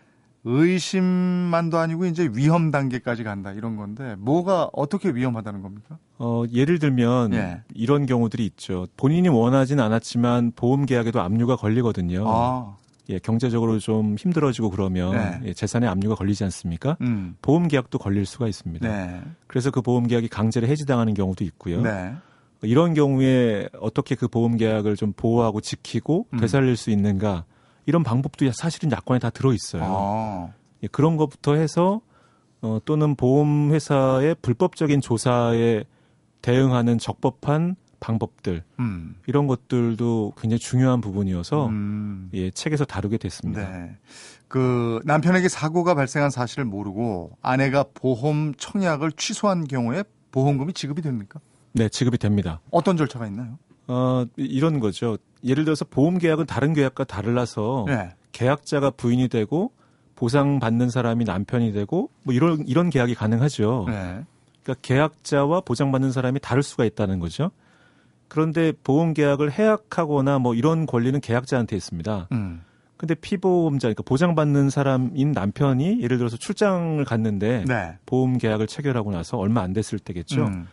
의심만도 0.44 1.78
아니고 1.78 2.06
이제 2.06 2.30
위험 2.32 2.70
단계까지 2.70 3.24
간다 3.24 3.52
이런 3.52 3.76
건데 3.76 4.16
뭐가 4.18 4.70
어떻게 4.72 5.10
위험하다는 5.10 5.60
겁니까? 5.60 5.98
어, 6.18 6.44
예를 6.52 6.78
들면 6.78 7.34
예. 7.34 7.62
이런 7.74 8.06
경우들이 8.06 8.46
있죠. 8.46 8.86
본인이 8.96 9.28
원하진 9.28 9.80
않았지만 9.80 10.52
보험 10.56 10.86
계약에도 10.86 11.20
압류가 11.20 11.56
걸리거든요. 11.56 12.24
아. 12.26 12.76
예, 13.10 13.18
경제적으로 13.18 13.78
좀 13.80 14.14
힘들어지고 14.16 14.70
그러면 14.70 15.12
네. 15.12 15.40
예, 15.48 15.52
재산에 15.52 15.86
압류가 15.86 16.14
걸리지 16.14 16.44
않습니까? 16.44 16.96
음. 17.00 17.36
보험 17.42 17.68
계약도 17.68 17.98
걸릴 17.98 18.24
수가 18.24 18.46
있습니다. 18.46 18.88
네. 18.88 19.20
그래서 19.46 19.70
그 19.70 19.82
보험 19.82 20.06
계약이 20.06 20.28
강제로 20.28 20.66
해지당하는 20.68 21.12
경우도 21.12 21.44
있고요. 21.44 21.82
네. 21.82 22.14
이런 22.62 22.94
경우에 22.94 23.68
어떻게 23.80 24.14
그 24.14 24.28
보험 24.28 24.56
계약을 24.56 24.96
좀 24.96 25.12
보호하고 25.12 25.60
지키고 25.60 26.28
음. 26.32 26.38
되살릴 26.38 26.76
수 26.76 26.90
있는가 26.90 27.44
이런 27.86 28.02
방법도 28.02 28.50
사실은 28.52 28.90
약관에 28.92 29.18
다 29.18 29.30
들어 29.30 29.52
있어요. 29.52 29.82
아. 29.84 30.48
예, 30.82 30.86
그런 30.88 31.16
것부터 31.16 31.54
해서 31.54 32.00
어, 32.62 32.78
또는 32.84 33.14
보험 33.14 33.72
회사의 33.72 34.36
불법적인 34.42 35.00
조사에 35.00 35.84
대응하는 36.42 36.98
적법한 36.98 37.76
방법들 38.00 38.64
음. 38.78 39.14
이런 39.26 39.46
것들도 39.46 40.32
굉장히 40.40 40.58
중요한 40.58 41.00
부분이어서 41.00 41.66
음. 41.68 42.30
예, 42.32 42.50
책에서 42.50 42.84
다루게 42.84 43.18
됐습니다. 43.18 43.70
네. 43.70 43.96
그 44.48 45.00
남편에게 45.04 45.48
사고가 45.48 45.94
발생한 45.94 46.30
사실을 46.30 46.64
모르고 46.64 47.36
아내가 47.40 47.84
보험 47.94 48.54
청약을 48.56 49.12
취소한 49.12 49.64
경우에 49.64 50.02
보험금이 50.32 50.72
지급이 50.72 51.02
됩니까? 51.02 51.40
네, 51.72 51.88
지급이 51.88 52.18
됩니다. 52.18 52.60
어떤 52.70 52.96
절차가 52.96 53.26
있나요? 53.26 53.58
어, 53.90 54.24
이런 54.36 54.78
거죠. 54.78 55.18
예를 55.42 55.64
들어서 55.64 55.84
보험 55.84 56.18
계약은 56.18 56.46
다른 56.46 56.74
계약과 56.74 57.04
달라서 57.04 57.86
네. 57.88 58.10
계약자가 58.30 58.90
부인이 58.90 59.26
되고 59.26 59.72
보상 60.14 60.60
받는 60.60 60.90
사람이 60.90 61.24
남편이 61.24 61.72
되고 61.72 62.08
뭐 62.22 62.32
이런 62.32 62.64
이런 62.68 62.88
계약이 62.88 63.16
가능하죠. 63.16 63.86
네. 63.88 64.24
그러니까 64.62 64.74
계약자와 64.82 65.62
보장받는 65.62 66.12
사람이 66.12 66.38
다를 66.40 66.62
수가 66.62 66.84
있다는 66.84 67.18
거죠. 67.18 67.50
그런데 68.28 68.72
보험 68.84 69.12
계약을 69.12 69.50
해약하거나 69.50 70.38
뭐 70.38 70.54
이런 70.54 70.86
권리는 70.86 71.20
계약자한테 71.20 71.74
있습니다. 71.74 72.28
음. 72.30 72.62
근데 72.96 73.14
피보험자, 73.14 73.88
그러니까 73.88 74.02
보장받는 74.04 74.70
사람인 74.70 75.32
남편이 75.32 76.02
예를 76.02 76.18
들어서 76.18 76.36
출장을 76.36 77.02
갔는데 77.04 77.64
네. 77.66 77.96
보험 78.06 78.38
계약을 78.38 78.68
체결하고 78.68 79.10
나서 79.10 79.36
얼마 79.36 79.62
안 79.62 79.72
됐을 79.72 79.98
때겠죠. 79.98 80.44
음. 80.44 80.68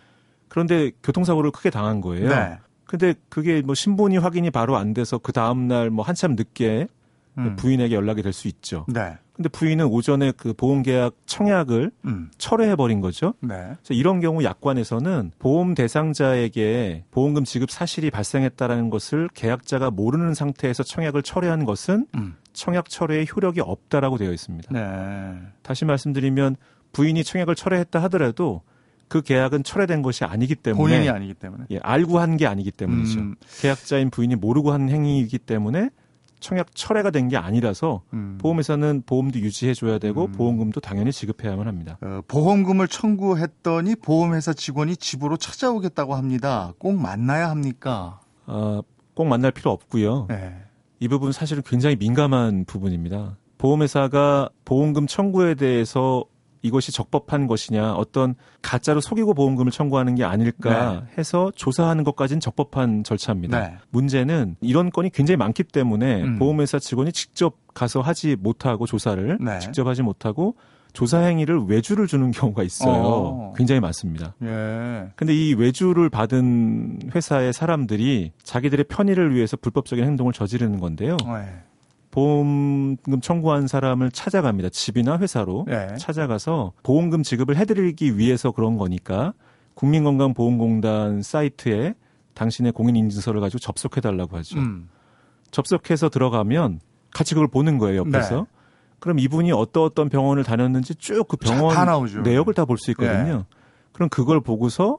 그런데 0.49 0.91
교통사고를 1.01 1.51
크게 1.51 1.69
당한 1.69 2.01
거예요. 2.01 2.29
네. 2.29 2.57
근데 2.87 3.13
그게 3.29 3.61
뭐 3.61 3.75
신분이 3.75 4.17
확인이 4.17 4.49
바로 4.49 4.77
안 4.77 4.93
돼서 4.93 5.17
그 5.17 5.31
다음 5.31 5.67
날 5.67 5.89
뭐 5.89 6.03
한참 6.05 6.35
늦게 6.35 6.87
음. 7.37 7.55
부인에게 7.55 7.93
연락이 7.93 8.21
될 8.23 8.33
수 8.33 8.47
있죠. 8.47 8.85
네. 8.87 9.17
근데 9.33 9.49
부인은 9.49 9.85
오전에 9.85 10.31
그 10.35 10.53
보험 10.53 10.81
계약 10.81 11.13
청약을 11.27 11.91
음. 12.05 12.31
철회해 12.39 12.75
버린 12.75 13.01
거죠. 13.01 13.35
네. 13.41 13.55
그래서 13.55 13.93
이런 13.93 14.19
경우 14.19 14.43
약관에서는 14.43 15.31
보험 15.37 15.75
대상자에게 15.75 17.03
보험금 17.11 17.43
지급 17.43 17.69
사실이 17.69 18.09
발생했다라는 18.09 18.89
것을 18.89 19.29
계약자가 19.35 19.91
모르는 19.91 20.33
상태에서 20.33 20.81
청약을 20.81 21.21
철회한 21.21 21.65
것은 21.65 22.07
음. 22.15 22.35
청약 22.53 22.89
철회의 22.89 23.27
효력이 23.33 23.61
없다라고 23.61 24.17
되어 24.17 24.31
있습니다. 24.31 24.69
네. 24.73 25.35
다시 25.61 25.85
말씀드리면 25.85 26.55
부인이 26.93 27.23
청약을 27.23 27.53
철회했다 27.53 28.01
하더라도 28.03 28.63
그 29.07 29.21
계약은 29.21 29.63
철회된 29.63 30.01
것이 30.01 30.23
아니기 30.25 30.55
때문에 30.55 30.83
본인이 30.83 31.09
아니기 31.09 31.33
때문에 31.33 31.65
예, 31.71 31.79
알고 31.81 32.19
한 32.19 32.37
게 32.37 32.45
아니기 32.47 32.71
때문이죠. 32.71 33.19
음. 33.19 33.35
계약자인 33.61 34.09
부인이 34.09 34.35
모르고 34.35 34.71
한 34.73 34.89
행위이기 34.89 35.37
때문에 35.39 35.89
청약 36.39 36.75
철회가 36.75 37.09
된 37.09 37.29
게 37.29 37.37
아니라서 37.37 38.03
음. 38.13 38.37
보험회사는 38.39 39.03
보험도 39.07 39.39
유지해줘야 39.39 39.97
되고 39.97 40.25
음. 40.25 40.31
보험금도 40.33 40.81
당연히 40.81 41.11
지급해야만 41.11 41.67
합니다. 41.67 41.97
어, 42.01 42.21
보험금을 42.27 42.87
청구했더니 42.87 43.95
보험회사 43.95 44.53
직원이 44.53 44.95
집으로 44.97 45.37
찾아오겠다고 45.37 46.13
합니다. 46.15 46.73
꼭 46.77 46.93
만나야 46.95 47.49
합니까? 47.49 48.19
어, 48.45 48.81
꼭 49.15 49.25
만날 49.25 49.51
필요 49.51 49.71
없고요. 49.71 50.27
네. 50.29 50.53
이 50.99 51.07
부분 51.07 51.31
사실은 51.31 51.63
굉장히 51.65 51.95
민감한 51.95 52.65
부분입니다. 52.65 53.37
보험회사가 53.57 54.49
보험금 54.65 55.07
청구에 55.07 55.55
대해서 55.55 56.23
이것이 56.61 56.91
적법한 56.91 57.47
것이냐 57.47 57.93
어떤 57.93 58.35
가짜로 58.61 59.01
속이고 59.01 59.33
보험금을 59.33 59.71
청구하는 59.71 60.15
게 60.15 60.23
아닐까 60.23 60.93
네. 60.93 61.13
해서 61.17 61.51
조사하는 61.55 62.03
것까지는 62.03 62.39
적법한 62.39 63.03
절차입니다. 63.03 63.59
네. 63.59 63.77
문제는 63.89 64.55
이런 64.61 64.89
건이 64.89 65.11
굉장히 65.11 65.37
많기 65.37 65.63
때문에 65.63 66.23
음. 66.23 66.39
보험회사 66.39 66.79
직원이 66.79 67.11
직접 67.11 67.55
가서 67.73 68.01
하지 68.01 68.35
못하고 68.39 68.85
조사를 68.85 69.37
네. 69.41 69.59
직접 69.59 69.87
하지 69.87 70.01
못하고 70.01 70.55
조사 70.93 71.19
행위를 71.19 71.65
외주를 71.67 72.07
주는 72.07 72.31
경우가 72.31 72.63
있어요. 72.63 72.91
어. 72.91 73.53
굉장히 73.55 73.79
많습니다. 73.79 74.33
예. 74.41 75.11
근데 75.15 75.35
이 75.35 75.53
외주를 75.53 76.09
받은 76.09 77.11
회사의 77.13 77.53
사람들이 77.53 78.31
자기들의 78.41 78.85
편의를 78.85 79.35
위해서 79.35 79.57
불법적인 79.57 80.03
행동을 80.03 80.33
저지르는 80.33 80.79
건데요. 80.79 81.17
네. 81.17 81.43
보험금 82.17 83.21
청구한 83.21 83.67
사람을 83.67 84.09
찾아갑니다. 84.09 84.69
집이나 84.69 85.19
회사로 85.19 85.65
네. 85.67 85.95
찾아가서 85.97 86.73
보험금 86.81 87.21
지급을 87.21 87.57
해드리기 87.57 88.17
위해서 88.17 88.49
그런 88.49 88.75
거니까 88.79 89.33
국민건강보험공단 89.75 91.21
사이트에 91.21 91.93
당신의 92.33 92.71
공인인증서를 92.71 93.39
가지고 93.39 93.59
접속해달라고 93.59 94.35
하죠. 94.37 94.57
음. 94.57 94.89
접속해서 95.51 96.09
들어가면 96.09 96.79
같이 97.13 97.35
그걸 97.35 97.47
보는 97.47 97.77
거예요, 97.77 97.99
옆에서. 98.07 98.35
네. 98.35 98.45
그럼 98.99 99.19
이분이 99.19 99.51
어떤 99.51 99.83
어떤 99.83 100.09
병원을 100.09 100.43
다녔는지 100.43 100.95
쭉 100.95 101.27
그 101.27 101.37
병원 101.37 101.75
내역을 102.23 102.55
다 102.55 102.65
볼 102.65 102.79
수 102.79 102.89
있거든요. 102.91 103.37
네. 103.37 103.43
그럼 103.91 104.09
그걸 104.09 104.41
보고서 104.41 104.97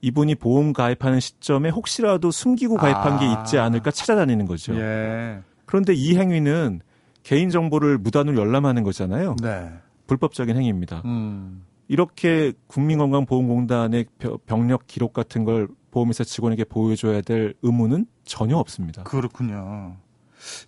이분이 0.00 0.36
보험 0.36 0.72
가입하는 0.72 1.20
시점에 1.20 1.68
혹시라도 1.68 2.30
숨기고 2.30 2.76
가입한 2.76 3.12
아. 3.12 3.18
게 3.18 3.30
있지 3.30 3.58
않을까 3.58 3.90
찾아다니는 3.90 4.46
거죠. 4.46 4.74
예. 4.74 5.40
그런데 5.66 5.92
이 5.92 6.16
행위는 6.16 6.80
개인 7.22 7.50
정보를 7.50 7.98
무단으로 7.98 8.38
열람하는 8.38 8.82
거잖아요. 8.84 9.36
네. 9.42 9.70
불법적인 10.06 10.56
행위입니다. 10.56 11.02
음. 11.04 11.64
이렇게 11.88 12.52
국민건강보험공단의 12.68 14.06
병력 14.46 14.86
기록 14.86 15.12
같은 15.12 15.44
걸 15.44 15.68
보험회사 15.90 16.24
직원에게 16.24 16.64
보여줘야 16.64 17.20
될 17.20 17.54
의무는 17.62 18.06
전혀 18.24 18.56
없습니다. 18.56 19.02
그렇군요. 19.04 19.96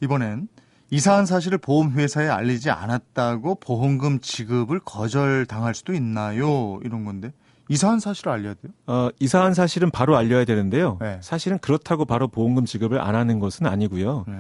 이번엔 0.03 0.49
이사한 0.91 1.27
사실을 1.27 1.59
보험회사에 1.59 2.29
알리지 2.29 2.71
않았다고 2.71 3.57
보험금 3.57 4.21
지급을 4.21 4.81
거절당할 4.81 5.75
수도 5.75 5.93
있나요? 5.93 6.81
이런 6.83 7.05
건데. 7.05 7.33
이사한 7.69 8.01
사실을 8.01 8.33
알려야 8.33 8.55
돼요? 8.55 8.73
어, 8.87 9.11
이사한 9.21 9.53
사실은 9.53 9.91
바로 9.91 10.17
알려야 10.17 10.47
되는데요. 10.47 10.97
네. 11.01 11.19
사실은 11.21 11.59
그렇다고 11.59 12.07
바로 12.07 12.27
보험금 12.29 12.65
지급을 12.65 12.99
안 13.01 13.15
하는 13.15 13.39
것은 13.41 13.67
아니고요. 13.67 14.25
네. 14.27 14.35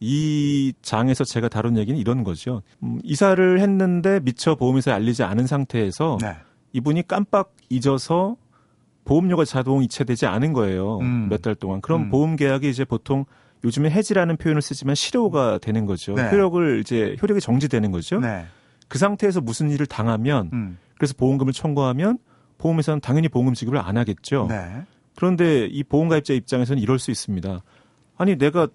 이 0.00 0.72
장에서 0.80 1.24
제가 1.24 1.48
다룬 1.48 1.76
얘기는 1.76 1.98
이런 1.98 2.24
거죠. 2.24 2.62
음, 2.82 2.98
이사를 3.04 3.60
했는데 3.60 4.20
미처 4.20 4.54
보험회사에 4.54 4.94
알리지 4.94 5.22
않은 5.22 5.46
상태에서 5.46 6.18
네. 6.20 6.36
이분이 6.72 7.06
깜빡 7.06 7.54
잊어서 7.68 8.36
보험료가 9.04 9.44
자동 9.44 9.82
이체되지 9.82 10.26
않은 10.26 10.52
거예요. 10.54 10.98
음. 10.98 11.28
몇달 11.28 11.54
동안. 11.54 11.80
그럼 11.80 12.02
음. 12.02 12.10
보험 12.10 12.36
계약이 12.36 12.68
이제 12.68 12.84
보통 12.84 13.26
요즘에 13.62 13.90
해지라는 13.90 14.38
표현을 14.38 14.62
쓰지만 14.62 14.94
실효가 14.94 15.58
되는 15.58 15.84
거죠. 15.84 16.14
네. 16.14 16.30
효력을 16.30 16.80
이제 16.80 17.16
효력이 17.20 17.40
정지되는 17.40 17.90
거죠. 17.90 18.20
네. 18.20 18.46
그 18.88 18.98
상태에서 18.98 19.40
무슨 19.40 19.70
일을 19.70 19.86
당하면 19.86 20.50
음. 20.52 20.78
그래서 20.96 21.14
보험금을 21.16 21.52
청구하면 21.52 22.18
보험회사는 22.58 23.00
당연히 23.00 23.28
보험금 23.28 23.54
지급을 23.54 23.78
안 23.78 23.96
하겠죠. 23.98 24.46
네. 24.48 24.82
그런데 25.16 25.66
이 25.66 25.82
보험가입자 25.84 26.32
입장에서는 26.34 26.82
이럴 26.82 26.98
수 26.98 27.10
있습니다. 27.10 27.62
아니 28.16 28.36
내가 28.36 28.68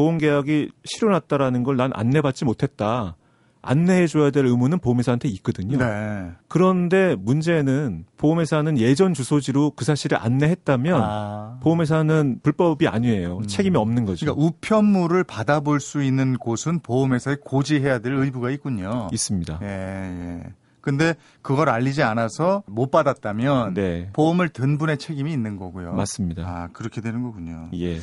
보험 0.00 0.16
계약이 0.16 0.70
실효났다라는 0.84 1.62
걸 1.62 1.76
난 1.76 1.90
안내받지 1.94 2.46
못했다. 2.46 3.16
안내해줘야 3.62 4.30
될 4.30 4.46
의무는 4.46 4.78
보험회사한테 4.78 5.28
있거든요. 5.28 5.76
네. 5.76 6.30
그런데 6.48 7.14
문제는 7.18 8.06
보험회사는 8.16 8.78
예전 8.78 9.12
주소지로 9.12 9.72
그 9.76 9.84
사실을 9.84 10.16
안내했다면 10.18 11.00
아. 11.02 11.58
보험회사는 11.62 12.40
불법이 12.42 12.88
아니에요. 12.88 13.38
음. 13.38 13.46
책임이 13.46 13.76
없는 13.76 14.06
거죠. 14.06 14.24
그러니까 14.24 14.42
우편물을 14.46 15.24
받아볼 15.24 15.80
수 15.80 16.02
있는 16.02 16.38
곳은 16.38 16.80
보험회사에 16.80 17.36
고지해야 17.44 17.98
될 17.98 18.14
의무가 18.14 18.50
있군요. 18.50 19.08
있습니다. 19.12 19.58
예, 19.62 19.66
예. 19.66 20.42
근데 20.80 21.14
그걸 21.42 21.68
알리지 21.68 22.02
않아서 22.02 22.62
못 22.66 22.90
받았다면 22.90 23.74
네. 23.74 24.08
보험을 24.14 24.48
든 24.48 24.78
분의 24.78 24.96
책임이 24.96 25.30
있는 25.30 25.58
거고요. 25.58 25.92
맞습니다. 25.92 26.42
아, 26.46 26.68
그렇게 26.72 27.02
되는 27.02 27.22
거군요. 27.22 27.68
예. 27.74 27.98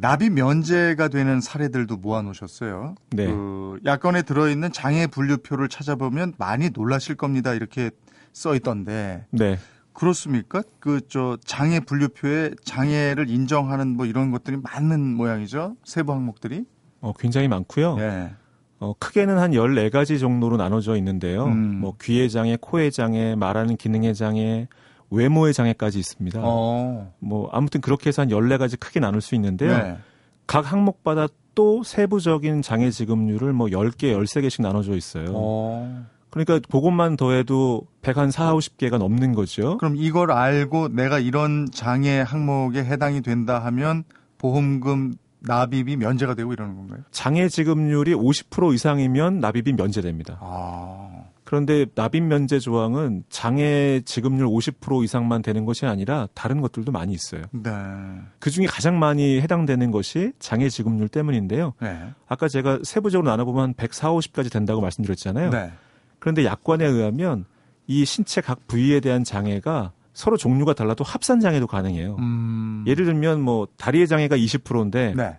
납입 0.00 0.32
면제가 0.32 1.08
되는 1.08 1.40
사례들도 1.40 1.96
모아놓으셨어요. 1.98 2.94
네. 3.10 3.26
그 3.26 3.78
약관에 3.84 4.22
들어있는 4.22 4.72
장애 4.72 5.06
분류표를 5.06 5.68
찾아보면 5.68 6.34
많이 6.38 6.70
놀라실 6.70 7.16
겁니다. 7.16 7.52
이렇게 7.54 7.90
써 8.32 8.54
있던데. 8.54 9.26
네. 9.30 9.58
그렇습니까? 9.92 10.62
그 10.80 11.00
저 11.08 11.38
장애 11.44 11.80
분류표에 11.80 12.52
장애를 12.64 13.28
인정하는 13.30 13.96
뭐 13.96 14.06
이런 14.06 14.30
것들이 14.32 14.56
많은 14.56 15.14
모양이죠. 15.14 15.76
세부 15.84 16.12
항목들이. 16.12 16.64
어, 17.00 17.12
굉장히 17.18 17.46
많고요. 17.48 17.96
네. 17.96 18.32
어, 18.80 18.94
크게는 18.98 19.38
한 19.38 19.52
14가지 19.52 20.18
정도로 20.18 20.56
나눠져 20.56 20.96
있는데요. 20.96 21.44
음. 21.46 21.80
뭐 21.80 21.94
귀의 22.00 22.28
장애, 22.28 22.56
코의 22.60 22.90
장애, 22.90 23.34
말하는 23.34 23.76
기능의 23.76 24.14
장애, 24.14 24.66
외모의 25.14 25.54
장애까지 25.54 25.98
있습니다. 25.98 26.40
어. 26.42 27.12
뭐 27.18 27.48
아무튼 27.52 27.80
그렇게 27.80 28.08
해서 28.08 28.22
한 28.22 28.28
14가지 28.28 28.78
크게 28.78 29.00
나눌 29.00 29.20
수 29.20 29.34
있는데요. 29.34 29.76
네. 29.76 29.98
각 30.46 30.70
항목마다 30.70 31.28
또 31.54 31.82
세부적인 31.82 32.62
장애 32.62 32.90
지급률을 32.90 33.52
뭐 33.52 33.68
10개, 33.68 34.14
13개씩 34.14 34.62
나눠져 34.62 34.94
있어요. 34.96 35.26
어. 35.30 36.06
그러니까 36.30 36.58
그것만 36.58 37.16
더해도 37.16 37.86
100한 38.02 38.32
4, 38.32 38.54
50개가 38.54 38.98
넘는 38.98 39.34
거죠. 39.34 39.78
그럼 39.78 39.94
이걸 39.96 40.32
알고 40.32 40.88
내가 40.88 41.20
이런 41.20 41.68
장애 41.72 42.18
항목에 42.20 42.84
해당이 42.84 43.22
된다 43.22 43.64
하면 43.64 44.02
보험금 44.38 45.14
납입이 45.40 45.96
면제가 45.96 46.34
되고 46.34 46.52
이러는 46.52 46.74
건가요? 46.74 47.02
장애 47.12 47.48
지급률이 47.48 48.14
50% 48.14 48.74
이상이면 48.74 49.38
납입이 49.40 49.74
면제됩니다. 49.74 50.38
아. 50.40 51.24
그런데 51.54 51.86
납입 51.94 52.24
면제 52.24 52.58
조항은 52.58 53.22
장애 53.28 54.00
지급률 54.04 54.48
50% 54.48 55.04
이상만 55.04 55.40
되는 55.42 55.64
것이 55.64 55.86
아니라 55.86 56.26
다른 56.34 56.60
것들도 56.60 56.90
많이 56.90 57.12
있어요. 57.12 57.42
네. 57.52 57.70
그 58.40 58.50
중에 58.50 58.66
가장 58.66 58.98
많이 58.98 59.40
해당되는 59.40 59.92
것이 59.92 60.32
장애 60.40 60.68
지급률 60.68 61.08
때문인데요. 61.08 61.74
네. 61.80 62.10
아까 62.26 62.48
제가 62.48 62.80
세부적으로 62.82 63.30
나눠보면 63.30 63.62
한 63.62 63.74
140, 63.74 64.32
50까지 64.32 64.50
된다고 64.50 64.80
말씀드렸잖아요. 64.80 65.50
네. 65.50 65.70
그런데 66.18 66.44
약관에 66.44 66.84
의하면 66.84 67.44
이 67.86 68.04
신체 68.04 68.40
각 68.40 68.66
부위에 68.66 68.98
대한 68.98 69.22
장애가 69.22 69.92
서로 70.12 70.36
종류가 70.36 70.74
달라도 70.74 71.04
합산 71.04 71.38
장애도 71.38 71.68
가능해요. 71.68 72.16
음. 72.18 72.84
예를 72.88 73.04
들면 73.04 73.42
뭐 73.42 73.68
다리의 73.76 74.08
장애가 74.08 74.36
20%인데 74.36 75.14
네. 75.16 75.38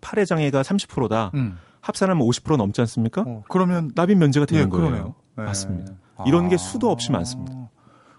팔의 0.00 0.24
장애가 0.24 0.62
30%다. 0.62 1.30
음. 1.34 1.58
합산하면 1.82 2.26
50% 2.26 2.56
넘지 2.56 2.80
않습니까? 2.80 3.24
어, 3.26 3.42
그러면 3.48 3.90
납입 3.94 4.16
면제가 4.16 4.46
되는 4.46 4.64
예, 4.64 4.68
거예요. 4.68 5.14
네. 5.36 5.44
맞습니다. 5.44 5.94
이런 6.26 6.48
게 6.48 6.56
수도 6.56 6.90
없이 6.90 7.08
아. 7.10 7.14
많습니다. 7.14 7.70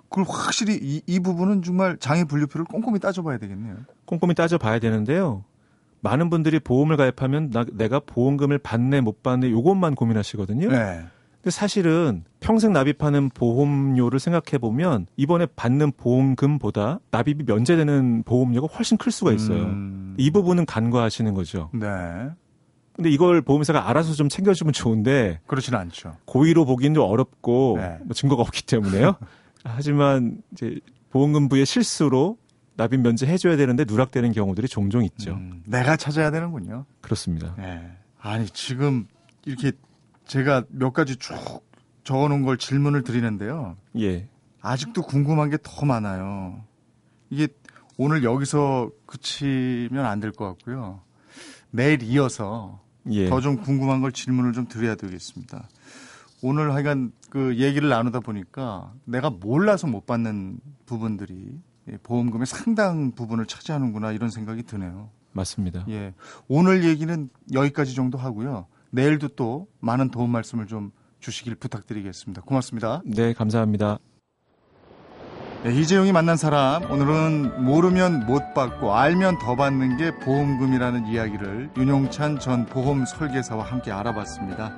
그럼 0.10 0.28
확실히 0.30 0.78
이, 0.80 1.02
이 1.08 1.20
부분은 1.20 1.64
정말 1.64 1.98
장애 1.98 2.24
분류표를 2.24 2.66
꼼꼼히 2.66 3.00
따져봐야 3.00 3.40
되겠네요. 3.40 3.78
꼼꼼히 4.06 4.36
따져봐야 4.36 4.80
되는데요. 4.80 5.44
많은 6.02 6.30
분들이 6.30 6.60
보험을 6.60 6.98
가입하면 6.98 7.50
나, 7.50 7.66
내가 7.74 8.00
보험금을 8.00 8.60
받네 8.60 9.02
못 9.02 9.24
받네 9.24 9.50
요것만 9.50 9.96
고민하시거든요. 9.96 10.70
네. 10.70 11.06
근데 11.36 11.50
사실은 11.50 12.24
평생 12.40 12.74
납입하는 12.74 13.30
보험료를 13.30 14.20
생각해 14.20 14.60
보면 14.60 15.08
이번에 15.18 15.46
받는 15.46 15.94
보험금보다 15.98 17.00
납입이 17.12 17.44
면제되는 17.46 18.24
보험료가 18.24 18.68
훨씬 18.68 18.98
클 18.98 19.12
수가 19.12 19.34
있어요. 19.34 19.64
음... 19.64 20.16
이 20.18 20.30
부분은 20.30 20.66
간과하시는 20.66 21.34
거죠. 21.34 21.70
네. 21.74 21.88
근데 22.96 23.10
이걸 23.10 23.42
보험회사가 23.42 23.90
알아서 23.90 24.14
좀 24.14 24.30
챙겨주면 24.30 24.72
좋은데 24.74 25.40
그렇지는 25.48 25.80
않죠. 25.80 26.16
고의로 26.26 26.66
보기는 26.66 26.94
좀 26.94 27.04
어렵고 27.04 27.78
네. 27.80 27.98
뭐 28.04 28.14
증거가 28.14 28.42
없기 28.44 28.64
때문에요. 28.66 29.16
하지만 29.64 30.42
이제 30.52 30.80
보험금부의 31.10 31.66
실수로 31.66 32.38
납입 32.76 33.02
면제 33.02 33.26
해줘야 33.28 33.56
되는데 33.56 33.86
누락되는 33.86 34.32
경우들이 34.32 34.68
종종 34.68 35.04
있죠. 35.06 35.34
음, 35.34 35.64
내가 35.66 35.96
찾아야 35.96 36.32
되는군요. 36.32 36.86
그렇습니다. 37.02 37.56
네. 37.58 37.92
아니 38.20 38.46
지금 38.48 39.08
이렇게 39.46 39.72
제가 40.26 40.64
몇 40.70 40.92
가지 40.94 41.16
쭉 41.18 41.36
적어놓은 42.04 42.44
걸 42.44 42.58
질문을 42.58 43.04
드리는데요. 43.04 43.76
예. 44.00 44.28
아직도 44.62 45.02
궁금한 45.04 45.50
게 45.50 45.58
더 45.64 45.86
많아요. 45.86 46.64
이게 47.30 47.48
오늘 47.98 48.24
여기서 48.24 48.90
그치면 49.06 50.06
안 50.06 50.20
될 50.20 50.32
것 50.32 50.46
같고요. 50.48 51.02
내일 51.74 52.04
이어서 52.04 52.80
예. 53.10 53.28
더좀 53.28 53.58
궁금한 53.58 54.00
걸 54.00 54.12
질문을 54.12 54.54
좀 54.54 54.68
드려야 54.68 54.96
되겠습니다. 54.96 55.68
오늘 56.44 56.74
하여간 56.74 57.12
그 57.30 57.58
얘기를 57.58 57.90
나누다 57.90 58.20
보니까 58.20 58.94
내가 59.06 59.32
몰라서 59.32 59.88
못 59.88 60.06
받는 60.06 60.60
부분들이 60.86 61.60
보험금의 62.04 62.46
상당 62.46 63.12
부분을 63.12 63.48
차지하는구나 63.48 64.12
이런 64.12 64.30
생각이 64.30 64.64
드네요. 64.64 65.10
맞습니다. 65.32 65.84
예. 65.90 66.14
오늘 66.48 66.84
얘기는 66.84 67.30
여기까지 67.52 67.96
정도 67.96 68.20
하고요. 68.20 68.68
내일도 68.92 69.30
또 69.30 69.68
많은 69.80 70.12
도움 70.12 70.30
말씀을 70.30 70.68
좀 70.68 70.92
주시길 71.20 71.56
부탁드리겠습니다. 71.56 72.44
고맙습니다. 72.44 73.02
네, 73.06 73.34
감사합니다. 73.34 73.98
네, 75.64 75.74
이재용이 75.74 76.12
만난 76.12 76.36
사람 76.36 76.84
오늘은 76.92 77.64
모르면 77.64 78.26
못 78.26 78.54
받고 78.54 78.94
알면 78.94 79.40
더 79.40 79.56
받는 79.56 79.96
게 79.96 80.14
보험금이라는 80.20 81.08
이야기를 81.08 81.70
윤용찬 81.78 82.40
전 82.40 82.66
보험 82.66 83.06
설계사와 83.06 83.64
함께 83.64 83.90
알아봤습니다. 83.90 84.74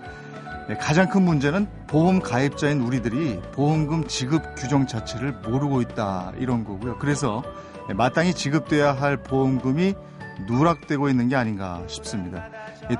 네, 0.69 0.77
가장 0.77 1.09
큰 1.09 1.23
문제는 1.23 1.67
보험 1.87 2.19
가입자인 2.19 2.81
우리들이 2.81 3.41
보험금 3.53 4.05
지급 4.07 4.43
규정 4.55 4.85
자체를 4.85 5.31
모르고 5.47 5.81
있다 5.81 6.33
이런 6.37 6.63
거고요. 6.63 6.99
그래서 6.99 7.41
마땅히 7.95 8.35
지급돼야 8.35 8.93
할 8.93 9.17
보험금이 9.17 9.95
누락되고 10.47 11.09
있는 11.09 11.29
게 11.29 11.35
아닌가 11.35 11.81
싶습니다. 11.87 12.47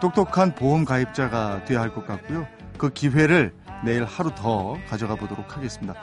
똑똑한 0.02 0.56
보험 0.56 0.86
가입자가 0.86 1.66
돼야 1.66 1.82
할 1.82 1.94
것 1.94 2.08
같고요. 2.08 2.48
그 2.80 2.90
기회를 2.90 3.54
내일 3.84 4.06
하루 4.06 4.34
더 4.34 4.76
가져가 4.90 5.14
보도록 5.14 5.56
하겠습니다. 5.56 5.94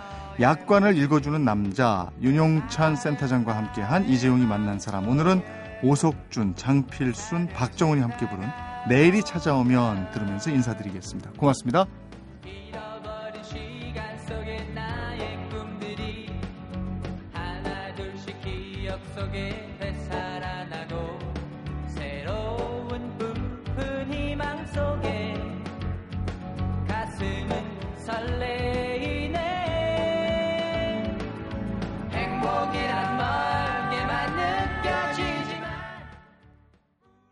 약관을 0.41 0.97
읽어주는 0.97 1.45
남자 1.45 2.11
윤용찬 2.23 2.97
센터장과 2.97 3.55
함께한 3.57 4.09
이재용이 4.09 4.47
만난 4.47 4.79
사람 4.79 5.09
오늘은 5.09 5.43
오석준, 5.83 6.55
장필순, 6.57 7.49
박정훈이 7.49 8.01
함께 8.01 8.29
부른 8.29 8.49
내일이 8.89 9.23
찾아오면 9.23 10.11
들으면서 10.13 10.51
인사드리겠습니다. 10.51 11.33
고맙습니다. 11.37 11.87